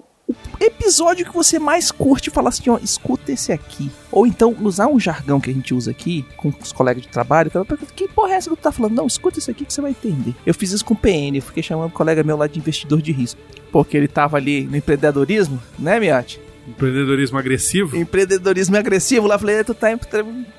episódio 0.67 1.27
que 1.27 1.33
você 1.33 1.59
mais 1.59 1.91
curte 1.91 2.29
e 2.29 2.33
falar 2.33 2.51
assim, 2.51 2.71
ó, 2.71 2.79
escuta 2.83 3.33
esse 3.33 3.53
aqui. 3.53 3.91
Ou 4.11 4.27
então 4.27 4.57
usar 4.61 4.89
um 4.89 4.99
jargão 4.99 5.41
que 5.41 5.51
a 5.51 5.53
gente 5.53 5.75
usa 5.75 5.91
aqui 5.91 6.25
com 6.37 6.53
os 6.63 6.73
colegas 6.73 7.03
de 7.03 7.09
trabalho. 7.09 7.51
Que 7.95 8.09
porra 8.09 8.33
é 8.33 8.37
essa 8.37 8.51
que 8.51 8.57
tu 8.57 8.63
tá 8.63 8.73
falando? 8.73 8.95
Não, 8.95 9.07
escuta 9.07 9.39
isso 9.39 9.51
aqui 9.51 9.65
que 9.65 9.73
você 9.73 9.81
vai 9.81 9.91
entender. 9.93 10.35
Eu 10.47 10.55
fiz 10.55 10.73
isso 10.73 10.85
com 10.85 10.95
o 10.95 10.97
PN, 10.97 11.37
eu 11.37 11.43
fiquei 11.43 11.63
chamando 11.63 11.87
um 11.87 11.91
colega 11.91 12.23
meu 12.23 12.37
lá 12.37 12.47
de 12.47 12.59
investidor 12.59 13.01
de 13.01 13.13
risco. 13.13 13.41
Porque 13.71 13.97
ele 13.97 14.09
tava 14.09 14.37
ali 14.37 14.65
no 14.65 14.77
empreendedorismo, 14.77 15.61
né, 15.79 15.99
Miotti? 15.99 16.41
Empreendedorismo 16.67 17.39
agressivo. 17.39 17.97
empreendedorismo 17.97 18.77
agressivo 18.77 19.27
lá, 19.27 19.39
falei, 19.39 19.65
tu 19.65 19.75
tá, 19.75 19.89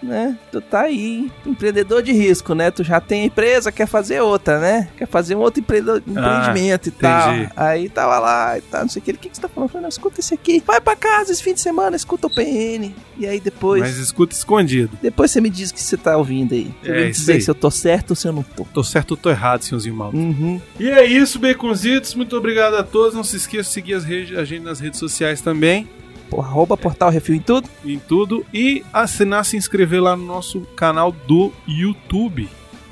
né? 0.02 0.38
Tu 0.52 0.60
tá 0.62 0.82
aí, 0.82 1.32
empreendedor 1.46 2.04
de 2.04 2.12
risco, 2.12 2.54
né? 2.54 2.70
Tu 2.72 2.84
já 2.84 3.00
tem 3.00 3.26
empresa, 3.26 3.72
quer 3.72 3.88
fazer 3.88 4.22
outra, 4.22 4.60
né? 4.60 4.90
Quer 4.98 5.08
fazer 5.08 5.36
um 5.36 5.40
outro 5.40 5.62
empreendedor- 5.62 6.02
empreendimento 6.06 6.90
e 6.90 6.92
tal. 6.92 7.34
entendi. 7.36 7.52
Aí 7.56 7.90
tava 7.90 8.20
lá 8.20 8.58
e 8.58 8.62
tal, 8.62 8.82
não 8.82 8.90
sei 8.90 9.02
o 9.02 9.06
que. 9.06 9.12
O 9.12 9.18
que, 9.18 9.30
que 9.30 9.36
você 9.38 9.42
tá 9.42 9.48
falando? 9.48 9.70
Eu 9.70 9.72
falei, 9.72 9.82
não, 9.84 9.90
escuta 9.90 10.20
esse 10.20 10.34
aqui. 10.34 10.62
Vai 10.66 10.82
pra 10.82 10.96
casa 10.96 11.32
esse 11.32 11.42
fim 11.42 11.54
de 11.54 11.62
semana, 11.62 11.96
escuta 11.96 12.28
o 12.28 12.34
PN. 12.34 12.94
E 13.18 13.28
aí 13.28 13.40
depois. 13.40 13.82
Mas 13.82 13.98
escuta 13.98 14.34
escondido. 14.36 14.98
Depois 15.02 15.30
você 15.32 15.40
me 15.40 15.50
diz 15.50 15.70
o 15.70 15.74
que 15.74 15.82
você 15.82 15.96
tá 15.98 16.18
ouvindo 16.18 16.54
aí. 16.54 16.72
Você 16.82 16.92
É 16.92 17.10
dizer 17.10 17.34
aí. 17.34 17.42
se 17.42 17.50
eu 17.52 17.56
tô 17.56 17.70
certo 17.70 18.12
ou 18.12 18.16
se 18.16 18.28
eu 18.28 18.34
não 18.34 18.44
tô. 18.44 18.64
Tô 18.66 18.84
certo 18.84 19.12
ou 19.12 19.18
tô 19.18 19.30
errado, 19.30 19.62
senhorzinho 19.64 19.96
mal. 19.96 20.12
Uhum. 20.14 20.60
E 20.80 20.90
é 20.90 21.06
isso, 21.06 21.38
Baconzitos. 21.40 22.16
Muito 22.16 22.36
obrigado 22.36 22.76
a 22.76 22.84
todos. 22.84 23.14
Não 23.14 23.24
se 23.24 23.38
esqueça 23.38 23.70
de 23.70 23.74
seguir 23.74 23.94
as 23.94 24.04
redes, 24.04 24.38
a 24.38 24.44
gente 24.44 24.64
nas 24.64 24.80
redes 24.80 25.00
sociais 25.00 25.42
também. 25.42 25.88
Porra, 26.30 26.48
arroba 26.48 26.76
portal 26.76 27.12
refil 27.12 27.36
em 27.36 27.40
tudo. 27.40 27.70
Em 27.86 28.00
tudo. 28.00 28.44
E 28.54 28.84
assinar, 28.92 29.46
se 29.46 29.56
inscrever 29.58 30.02
lá 30.02 30.16
no 30.16 30.26
nosso 30.26 30.62
canal 30.76 31.12
do 31.12 31.52
YouTube. 31.68 32.50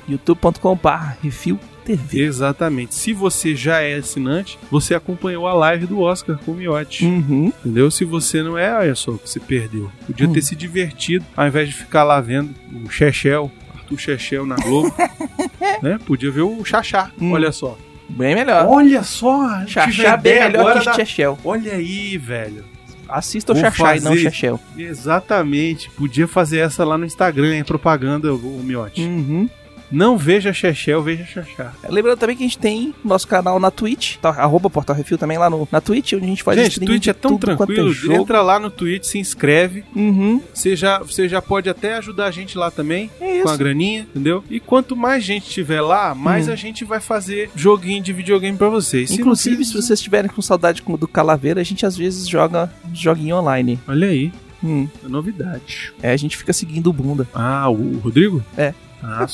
youtube.com.br 0.08 0.88
refil 1.22 1.58
TV. 1.84 2.20
Exatamente. 2.22 2.94
Se 2.94 3.12
você 3.12 3.54
já 3.56 3.80
é 3.80 3.94
assinante, 3.96 4.58
você 4.70 4.94
acompanhou 4.94 5.46
a 5.46 5.54
live 5.54 5.86
do 5.86 6.00
Oscar 6.00 6.38
com 6.44 6.52
o 6.52 6.54
Miotti. 6.54 7.04
Uhum. 7.04 7.52
Entendeu? 7.60 7.90
Se 7.90 8.04
você 8.04 8.42
não 8.42 8.56
é, 8.56 8.72
olha 8.74 8.94
só 8.94 9.12
o 9.12 9.18
que 9.18 9.28
você 9.28 9.40
perdeu. 9.40 9.90
Podia 10.06 10.28
Hum. 10.28 10.32
ter 10.32 10.42
se 10.42 10.54
divertido, 10.56 11.24
ao 11.36 11.46
invés 11.46 11.68
de 11.68 11.74
ficar 11.74 12.04
lá 12.04 12.20
vendo 12.20 12.54
o 12.84 12.90
Chechel, 12.90 13.50
Arthur 13.74 13.98
Chechel 13.98 14.46
na 14.46 14.56
Globo. 14.56 14.94
né? 15.82 15.98
Podia 16.06 16.30
ver 16.30 16.42
o 16.42 16.64
Xaxá, 16.64 17.10
Hum. 17.20 17.32
olha 17.32 17.52
só. 17.52 17.76
Bem 18.08 18.34
melhor. 18.34 18.66
Olha 18.66 19.02
só! 19.02 19.66
Chachá 19.66 20.16
bem 20.16 20.34
ideia 20.34 20.50
melhor 20.50 20.78
que 20.78 20.84
da- 20.84 20.92
Chechel. 20.94 21.38
Olha 21.44 21.72
aí, 21.72 22.18
velho. 22.18 22.64
Assista 23.08 23.52
o 23.52 23.56
Chachá 23.56 23.96
e 23.96 24.00
não 24.00 24.12
o 24.12 24.16
Chechel. 24.16 24.60
Exatamente. 24.76 25.90
Podia 25.90 26.26
fazer 26.28 26.58
essa 26.58 26.84
lá 26.84 26.96
no 26.96 27.04
Instagram, 27.04 27.54
hein? 27.56 27.64
Propaganda, 27.64 28.32
o 28.32 28.36
o 28.58 28.62
Miotti. 28.62 29.02
Uhum. 29.02 29.48
Não 29.92 30.16
veja 30.16 30.52
Chechel, 30.52 31.02
veja 31.02 31.24
Xaxá. 31.24 31.72
Lembrando 31.88 32.18
também 32.18 32.34
que 32.36 32.42
a 32.42 32.46
gente 32.46 32.58
tem 32.58 32.94
nosso 33.04 33.28
canal 33.28 33.60
na 33.60 33.70
Twitch, 33.70 34.16
tá, 34.16 34.30
arroba 34.30 34.70
Portal 34.70 34.96
Refil 34.96 35.18
também 35.18 35.36
lá 35.38 35.50
no, 35.50 35.68
na 35.70 35.80
Twitch, 35.80 36.14
onde 36.14 36.24
a 36.24 36.28
gente 36.28 36.42
faz 36.42 36.58
Gente, 36.58 36.70
streaming 36.72 36.92
Twitch 36.94 37.06
é 37.08 37.12
tão 37.12 37.36
tranquilo. 37.36 37.92
É. 38.10 38.16
Entra 38.16 38.40
lá 38.40 38.58
no 38.58 38.70
Twitch, 38.70 39.04
se 39.04 39.18
inscreve. 39.18 39.84
Uhum. 39.94 40.40
Você 40.54 40.74
já, 40.74 40.98
você 41.00 41.28
já 41.28 41.42
pode 41.42 41.68
até 41.68 41.94
ajudar 41.96 42.26
a 42.26 42.30
gente 42.30 42.56
lá 42.56 42.70
também. 42.70 43.10
É 43.20 43.42
com 43.42 43.48
a 43.48 43.52
isso. 43.52 43.58
graninha, 43.58 44.00
entendeu? 44.00 44.42
E 44.48 44.58
quanto 44.58 44.96
mais 44.96 45.22
gente 45.24 45.48
tiver 45.50 45.80
lá, 45.82 46.14
mais 46.14 46.48
Hum. 46.48 46.52
a 46.52 46.56
gente 46.56 46.84
vai 46.84 47.00
fazer 47.00 47.50
joguinho 47.54 48.02
de 48.02 48.12
videogame 48.12 48.56
pra 48.56 48.68
vocês. 48.68 49.10
Se 49.10 49.20
Inclusive, 49.20 49.56
vocês- 49.56 49.68
se 49.68 49.72
vocês 49.74 49.98
estiverem 49.98 50.30
com 50.30 50.40
saudade 50.40 50.82
do 50.98 51.08
Calaveira, 51.08 51.60
a 51.60 51.64
gente 51.64 51.84
às 51.84 51.96
vezes 51.96 52.26
joga 52.28 52.72
joguinho 52.94 53.36
online. 53.36 53.78
Olha 53.86 54.08
aí, 54.08 54.32
Hum. 54.64 54.88
é 55.04 55.08
novidade. 55.08 55.92
É, 56.02 56.12
a 56.12 56.16
gente 56.16 56.36
fica 56.36 56.52
seguindo 56.52 56.88
o 56.88 56.92
bunda. 56.92 57.26
Ah, 57.34 57.68
o 57.68 57.98
Rodrigo? 57.98 58.42
É. 58.56 58.72
Ah. 59.02 59.26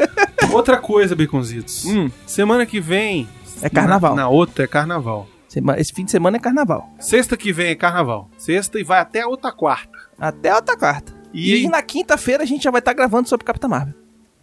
Outra 0.52 0.78
coisa, 0.78 1.14
Baconzitos. 1.16 1.84
Hum. 1.84 2.10
Semana 2.26 2.64
que 2.66 2.80
vem... 2.80 3.28
É 3.62 3.68
carnaval. 3.70 4.14
Na, 4.14 4.22
na 4.22 4.28
outra 4.28 4.64
é 4.64 4.66
carnaval. 4.66 5.26
Sema- 5.48 5.78
Esse 5.80 5.92
fim 5.92 6.04
de 6.04 6.10
semana 6.10 6.36
é 6.36 6.40
carnaval. 6.40 6.90
Sexta 7.00 7.36
que 7.36 7.52
vem 7.52 7.68
é 7.68 7.74
carnaval. 7.74 8.28
Sexta 8.36 8.78
e 8.78 8.84
vai 8.84 9.00
até 9.00 9.22
a 9.22 9.26
outra 9.28 9.50
quarta. 9.50 9.96
Até 10.18 10.54
outra 10.54 10.76
quarta. 10.76 11.14
E, 11.32 11.64
E, 11.64 11.68
na 11.68 11.80
quinta-feira 11.82 12.42
a 12.42 12.46
gente 12.46 12.64
já 12.64 12.70
vai 12.70 12.80
estar 12.80 12.92
gravando 12.92 13.28
sobre 13.28 13.46
Capitã 13.46 13.66
Marvel. 13.66 13.94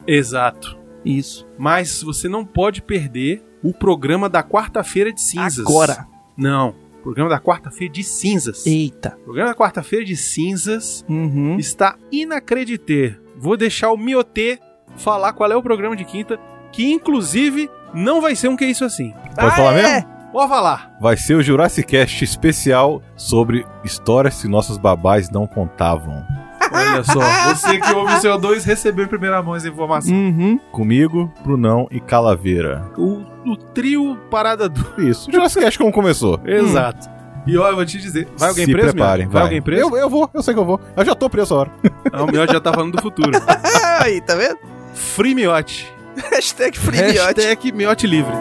Exato. 0.08 0.76
Isso. 1.06 1.46
Mas 1.60 2.02
você 2.02 2.28
não 2.28 2.44
pode 2.44 2.82
perder 2.82 3.44
o 3.64 3.72
programa 3.72 4.28
da 4.28 4.42
quarta-feira 4.44 5.14
de 5.14 5.22
cinzas. 5.22 5.60
Agora. 5.66 6.08
Não. 6.36 6.74
Programa 7.04 7.30
da 7.30 7.40
quarta-feira 7.40 7.94
de 7.94 8.04
cinzas. 8.04 8.66
Eita. 8.66 9.16
O 9.22 9.26
programa 9.26 9.50
da 9.52 9.56
quarta-feira 9.56 10.04
de 10.04 10.16
cinzas 10.18 11.06
Uhum. 11.08 11.58
está 11.60 11.98
inacreditável. 12.12 13.22
Vou 13.38 13.56
deixar 13.58 13.92
o 13.92 13.98
Miotê 13.98 14.58
falar 14.98 15.34
qual 15.34 15.52
é 15.52 15.56
o 15.56 15.64
programa 15.64 15.96
de 15.96 16.06
quinta, 16.06 16.40
que 16.72 16.92
inclusive 16.92 17.70
não 17.94 18.22
vai 18.22 18.36
ser 18.36 18.48
um 18.48 18.56
que 18.56 18.66
isso 18.66 18.86
assim. 18.86 19.14
Pode 19.36 19.56
falar 19.56 19.74
é? 19.74 19.82
mesmo? 19.82 20.14
Pode 20.32 20.50
falar. 20.50 20.96
Vai 21.00 21.16
ser 21.16 21.36
o 21.36 21.44
Jurassic 21.44 21.88
Cast 21.88 22.24
especial 22.24 23.02
sobre 23.16 23.66
histórias 23.84 24.42
que 24.42 24.48
nossos 24.48 24.78
babás 24.78 25.30
não 25.30 25.46
contavam. 25.46 26.26
Olha 26.72 27.04
só, 27.04 27.20
você 27.54 27.80
que 27.80 27.94
ouve 27.94 28.14
o 28.14 28.18
CO2 28.18 28.64
recebeu 28.64 29.06
em 29.06 29.08
primeira 29.08 29.44
mão 29.44 29.56
essa 29.56 29.68
informação. 29.68 30.12
Uhum. 30.12 30.60
Comigo, 30.72 31.32
Brunão 31.44 31.88
e 31.92 32.00
Calaveira. 32.00 32.84
O, 32.98 33.22
o 33.46 33.56
trio 33.56 34.18
Parada 34.32 34.68
Dura. 34.68 35.08
Isso, 35.08 35.30
o 35.30 35.34
Jurassic 35.34 35.64
Cast 35.64 35.78
como 35.78 35.92
começou. 35.92 36.40
Exato. 36.44 37.13
E 37.46 37.58
ó, 37.58 37.70
eu 37.70 37.76
vou 37.76 37.86
te 37.86 37.98
dizer, 37.98 38.28
vai 38.38 38.50
alguém 38.50 38.66
Se 38.66 38.72
preso? 38.72 38.92
Preparem, 38.94 39.26
vai. 39.26 39.34
vai. 39.34 39.42
alguém 39.44 39.62
preso? 39.62 39.82
Eu, 39.82 39.98
eu 39.98 40.10
vou, 40.10 40.30
eu 40.34 40.42
sei 40.42 40.54
que 40.54 40.60
eu 40.60 40.66
vou. 40.66 40.80
Eu 40.96 41.06
já 41.06 41.14
tô 41.14 41.30
preso 41.30 41.54
agora. 41.54 41.72
Ah, 42.12 42.24
o 42.24 42.28
Miotti 42.28 42.54
já 42.54 42.60
tá 42.62 42.72
falando 42.74 42.96
do 42.96 43.02
futuro. 43.02 43.32
Aí, 44.00 44.22
tá 44.22 44.36
vendo? 44.36 44.58
Free 44.94 45.36
Miote. 45.36 45.92
Hashtag 46.32 46.78
Free 46.78 47.02
Miote. 47.02 47.42
Hashtag 47.42 47.72
Miote 47.72 48.08
Livre. 48.08 48.34